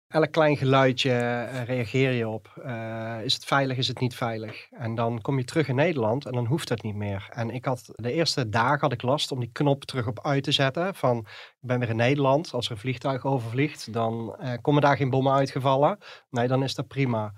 [0.08, 2.52] Elk klein geluidje eh, reageer je op.
[2.62, 4.66] Eh, is het veilig, is het niet veilig?
[4.70, 7.26] En dan kom je terug in Nederland en dan hoeft dat niet meer.
[7.30, 10.44] En ik had de eerste dagen had ik last om die knop terug op uit
[10.44, 10.94] te zetten.
[10.94, 12.52] Van ik ben weer in Nederland.
[12.52, 15.98] Als er een vliegtuig overvliegt, dan komen daar geen bommen uitgevallen.
[16.30, 17.32] Nee, dan is dat prima.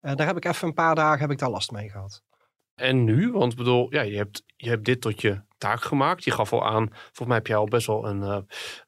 [0.00, 2.22] Daar heb ik even een paar dagen heb ik daar last mee gehad.
[2.74, 3.32] En nu?
[3.32, 6.24] Want ik bedoel, ja, je, hebt, je hebt dit tot je taak gemaakt.
[6.24, 8.38] Je gaf al aan, volgens mij heb je al best wel een, eh,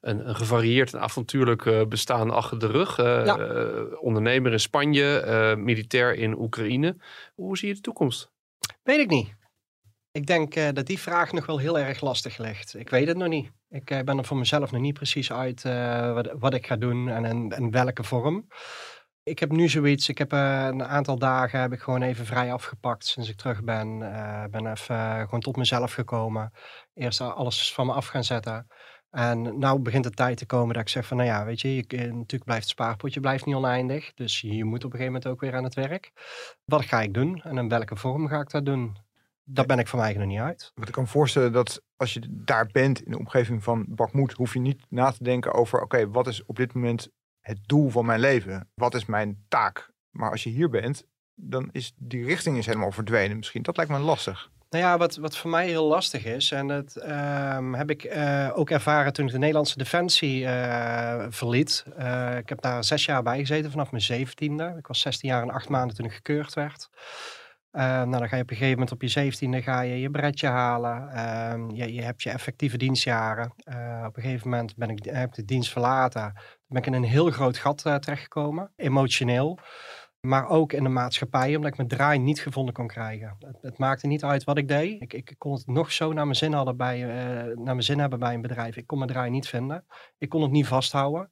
[0.01, 2.97] een, een gevarieerd en avontuurlijk eh, bestaan achter de rug.
[2.97, 3.35] Eh, Ja.
[3.99, 6.95] ondernemer in Spanje, militair in Oekraïne.
[7.35, 8.31] Hoe zie je de toekomst?
[8.83, 9.35] Weet ik niet.
[10.11, 12.75] Ik denk dat die vraag nog wel heel erg lastig ligt.
[12.75, 13.51] Ik weet het nog niet.
[13.69, 15.63] Ik ben er voor mezelf nog niet precies uit
[16.13, 18.47] wat, wat ik ga doen en in, in welke vorm.
[19.27, 20.09] Ik heb nu zoiets.
[20.09, 23.63] Ik heb eh, een aantal dagen heb ik gewoon even vrij afgepakt sinds ik terug
[23.63, 24.13] ben.
[24.13, 26.51] Eh ben even eh, gewoon tot mezelf gekomen.
[26.93, 28.67] Eerst alles van me af gaan zetten.
[29.11, 31.75] En nou begint de tijd te komen dat ik zeg van, nou ja, weet je,
[31.75, 34.13] je natuurlijk blijft het spaarpotje blijft niet oneindig.
[34.13, 36.11] Dus je moet op een gegeven moment ook weer aan het werk.
[36.65, 38.97] Wat ga ik doen en in welke vorm ga ik dat doen?
[39.43, 40.71] Daar ben ik van mij nog niet uit.
[40.75, 44.33] Want ik kan me voorstellen dat als je daar bent in de omgeving van Bakmoed,
[44.33, 47.09] hoef je niet na te denken over, oké, wat is op dit moment
[47.47, 48.69] het doel van mijn leven?
[48.73, 49.91] Wat is mijn taak?
[50.09, 53.61] Maar als je hier bent, dan is die richting is helemaal verdwenen misschien.
[53.61, 54.51] Dat lijkt me lastig.
[54.69, 58.49] Nou ja, wat, wat voor mij heel lastig is, en dat ehm, heb ik eh,
[58.53, 61.85] ook ervaren toen ik de Nederlandse Defensie eh, verliet.
[61.97, 64.75] Eh, ik heb daar zes jaar bij gezeten vanaf mijn zeventiende.
[64.77, 66.89] Ik was 16 jaar en acht maanden toen ik gekeurd werd.
[67.71, 70.09] Eh, nou, dan ga je op een gegeven moment op je zeventiende ga je je
[70.09, 71.09] bretje halen.
[71.09, 73.53] Ehm, je, je hebt je effectieve dienstjaren.
[73.57, 76.21] Eh, op een gegeven moment ben ik, heb ik de dienst verlaten.
[76.21, 76.33] Dan
[76.67, 79.59] ben ik in een heel groot gat eh, terechtgekomen, emotioneel.
[80.19, 83.35] Maar ook in de maatschappij, omdat ik mijn draai niet gevonden kon krijgen.
[83.39, 85.01] Het, het maakte niet uit wat ik deed.
[85.01, 86.99] Ik, ik kon het nog zo naar mijn, zin hadden bij,
[87.45, 88.77] naar mijn zin hebben bij een bedrijf.
[88.77, 89.85] Ik kon mijn draai niet vinden.
[90.17, 91.31] Ik kon het niet vasthouden.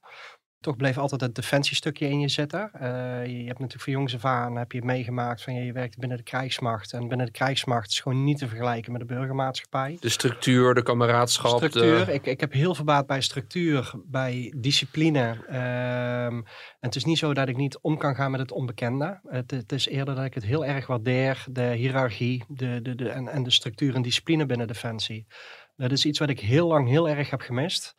[0.66, 2.72] Toch bleef altijd het defensiestukje in je zitten.
[2.76, 2.82] Uh,
[3.26, 6.24] je hebt natuurlijk van jongs af aan heb je meegemaakt van je werkt binnen de
[6.24, 6.94] krijgsmacht.
[6.94, 9.98] En binnen de krijgsmacht is gewoon niet te vergelijken met de burgermaatschappij.
[10.00, 11.56] De structuur, de kameraadschap.
[11.56, 12.10] Structuur.
[12.10, 15.46] Ik, ik heb heel veel baat bij structuur, bij discipline.
[15.48, 16.44] Ehm, en
[16.80, 19.20] het is niet zo dat ik niet om kan gaan met het onbekende.
[19.28, 23.10] Het, het is eerder dat ik het heel erg waardeer, de hiërarchie de, de, de,
[23.10, 25.28] en, en de structuur en discipline binnen Defensie.
[25.76, 27.96] Dat is iets wat ik heel lang heel erg heb gemist.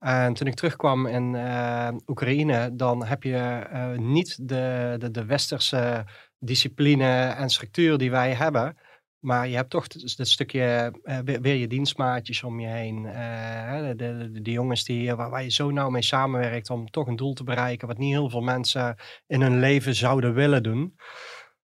[0.00, 5.24] En toen ik terugkwam in uh, Oekraïne, dan heb je uh, niet de, de, de
[5.24, 6.04] westerse
[6.38, 8.76] discipline en structuur die wij hebben.
[9.18, 13.02] Maar je hebt toch dat stukje uh, weer, je dienstmaatjes om je heen.
[13.02, 17.16] de, de, de, jongens die, waar, waar, je zo nauw mee samenwerkt om toch een
[17.16, 17.88] doel te bereiken.
[17.88, 18.96] Wat niet heel veel mensen
[19.26, 20.94] in hun leven zouden willen doen.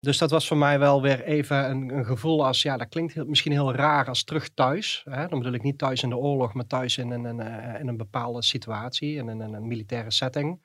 [0.00, 3.12] Dus dat was voor mij wel weer even een, een gevoel als, ja, dat klinkt
[3.12, 5.02] heel, misschien heel raar als terug thuis.
[5.04, 5.28] Hè?
[5.28, 7.88] Dan bedoel ik niet thuis in de oorlog, maar thuis in een, een, eh, in
[7.88, 10.60] een bepaalde situatie, in een, een militaire setting.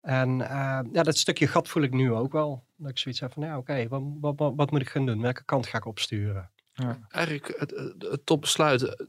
[0.00, 2.64] En uh, ja, dat stukje gat voel ik nu ook wel.
[2.76, 5.20] Dat ik zoiets heb van, ja, oké, wat, wat, wat, wat, moet ik gaan doen?
[5.20, 6.50] Welke kant ga ik opsturen?
[6.72, 6.98] Ja.
[7.08, 9.06] Eigenlijk het, het topbesluit, eh,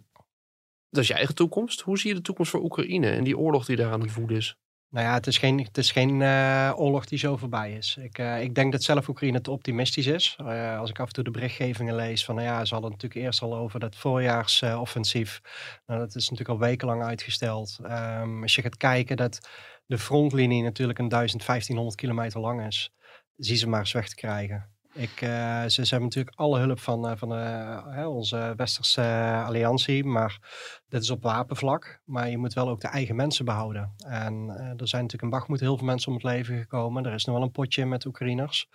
[0.89, 1.82] dat is je eigen toekomst.
[1.82, 4.38] Hoe zie je de toekomst voor Oekraïne en die oorlog die daar aan het voeden
[4.38, 4.58] is?
[4.92, 7.98] Nou ja, het is geen, het is geen uh, oorlog die zo voorbij is.
[8.00, 10.38] Ik, uh, ik denk dat zelf Oekraïne te optimistisch is.
[10.42, 13.26] Uh, als ik af en toe de berichtgevingen lees van, nou ja, ze hadden natuurlijk
[13.26, 15.42] eerst al over dat voorjaarsoffensief.
[15.86, 17.80] nou, dat is natuurlijk al wekenlang uitgesteld.
[17.84, 19.50] Um, als je gaat kijken dat
[19.86, 22.94] de frontlinie natuurlijk een 1500 kilometer lang is,
[23.36, 24.70] zie ze maar eens weg te krijgen.
[24.94, 29.02] Ik, uh, ze, hebben natuurlijk alle hulp van, uh, van uh, onze westerse
[29.46, 30.39] alliantie, maar
[30.88, 32.02] dit is op wapenvlak.
[32.06, 33.94] Maar je moet wel ook de eigen mensen behouden.
[33.98, 37.06] En er zijn natuurlijk in Bachmoed heel veel mensen om het leven gekomen.
[37.06, 38.70] Er is nog wel een potje met Oekraïners.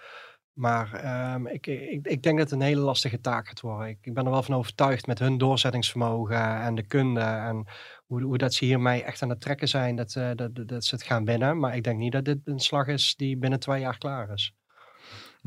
[0.52, 1.04] Maar
[1.34, 3.88] um, ik, ik, ik, denk dat het een hele lastige taak gaat worden.
[3.88, 7.20] Ik, ik, ben er wel van overtuigd met hun doorzettingsvermogen en de kunde.
[7.20, 7.66] En
[8.06, 11.04] hoe, hoe dat ze hiermee echt aan het trekken zijn, dat, dat, dat ze het
[11.04, 11.58] gaan winnen.
[11.58, 14.54] Maar ik denk niet dat dit een slag is die binnen twee jaar klaar is.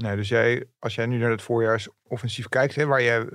[0.02, 3.30] Nee, dus jij, als jij nu naar het voorjaarsoffensief kijkt, hè, waar jij,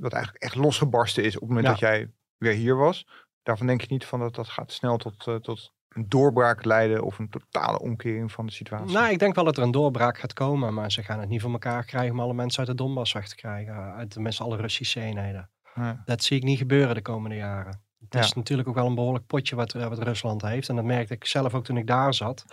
[0.00, 3.06] wat eigenlijk echt losgebarsten is op het moment dat jij weer hier was,
[3.42, 7.02] daarvan denk je niet van dat dat gaat snel tot, uh, tot een doorbraak leiden
[7.02, 8.94] of een totale omkering van de situatie?
[8.94, 11.40] Nou, ik denk wel dat er een doorbraak gaat komen, maar ze gaan het niet
[11.40, 14.56] voor elkaar krijgen om alle mensen uit de Donbass weg te krijgen, uit tenminste alle
[14.56, 15.50] Russische eenheden.
[15.74, 16.02] Ja.
[16.04, 17.86] Dat zie ik niet gebeuren de komende jaren.
[17.98, 20.68] Het is natuurlijk ook wel een behoorlijk potje wat, eh, wat Rusland heeft.
[20.68, 22.44] En dat merkte ik zelf ook toen ik daar zat.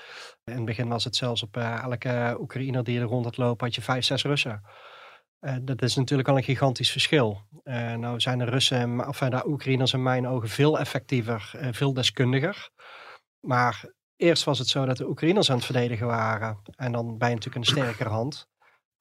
[0.43, 3.65] In het begin was het zelfs op uh, elke Oekraïner die er rond had lopen,
[3.65, 4.63] had je vijf, zes Russen.
[5.41, 7.41] Uh, dat is natuurlijk al een gigantisch verschil.
[7.63, 12.69] Uh, nou zijn de Russen, of de Oekraïners in mijn ogen veel effectiever, veel deskundiger.
[13.39, 13.85] Maar
[14.15, 16.61] eerst was het zo dat de Oekraïners aan het verdedigen waren.
[16.75, 18.47] En dan ben je natuurlijk een sterkere hand.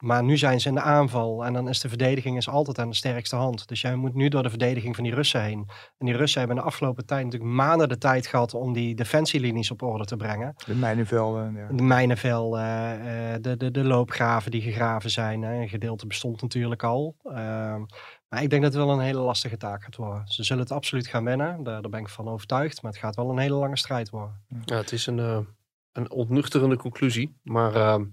[0.05, 2.89] Maar nu zijn ze in de aanval en dan is de verdediging is altijd aan
[2.89, 3.69] de sterkste hand.
[3.69, 5.69] Dus jij moet nu door de verdediging van die Russen heen.
[5.99, 9.71] En die Russen hebben de afgelopen tijd natuurlijk maanden de tijd gehad om die defensielinies
[9.71, 10.55] op orde te brengen.
[10.67, 11.55] De mijnenvelden.
[11.55, 11.69] Ja.
[11.71, 15.43] De mijnenvelden, uh, de, de, de loopgraven die gegraven zijn.
[15.43, 15.61] Hè.
[15.61, 17.17] Een gedeelte bestond natuurlijk al.
[17.25, 17.33] Uh,
[18.29, 20.27] maar ik denk dat het wel een hele lastige taak gaat worden.
[20.27, 22.83] Ze zullen het absoluut gaan winnen, daar, daar ben ik van overtuigd.
[22.83, 24.43] Maar het gaat wel een hele lange strijd worden.
[24.65, 25.39] Ja, het is een, uh,
[25.93, 27.39] een ontnuchterende conclusie.
[27.43, 28.05] Maar ehm,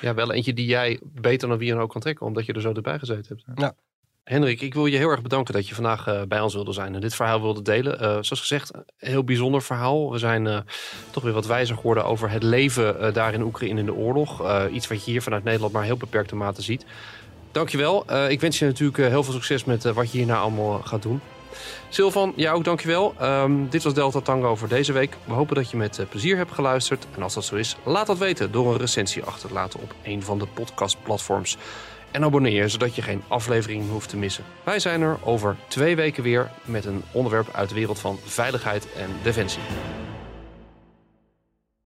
[0.00, 2.60] ja, wel eentje die jij beter dan wie dan ook kan trekken, omdat je er
[2.60, 3.60] zo erbij gezeten hebt.
[3.60, 3.74] Ja.
[4.24, 6.94] Hendrik, ik wil je heel erg bedanken dat je vandaag uh, bij ons wilde zijn
[6.94, 7.94] en dit verhaal wilde delen.
[7.94, 10.12] Uh, zoals gezegd, een heel bijzonder verhaal.
[10.12, 10.58] We zijn uh,
[11.10, 14.42] toch weer wat wijzer geworden over het leven daar in Oekraïne in de oorlog.
[14.70, 16.84] iets wat je hier vanuit Nederland maar heel beperkte mate ziet.
[17.52, 18.28] Dankjewel.
[18.28, 21.20] ik wens je natuurlijk heel veel succes met wat je hierna allemaal gaat doen.
[21.88, 23.14] Silvan, jij ook dankjewel.
[23.22, 25.16] Um, dit was Delta Tango voor deze week.
[25.24, 27.06] We hopen dat je met uh, plezier hebt geluisterd.
[27.14, 29.94] En als dat zo is, laat dat weten door een recensie achter te laten op
[30.02, 31.56] een van de podcastplatforms.
[32.10, 34.44] En abonneer zodat je geen aflevering hoeft te missen.
[34.64, 38.92] Wij zijn er over twee weken weer met een onderwerp uit de wereld van veiligheid
[38.96, 39.62] en defensie.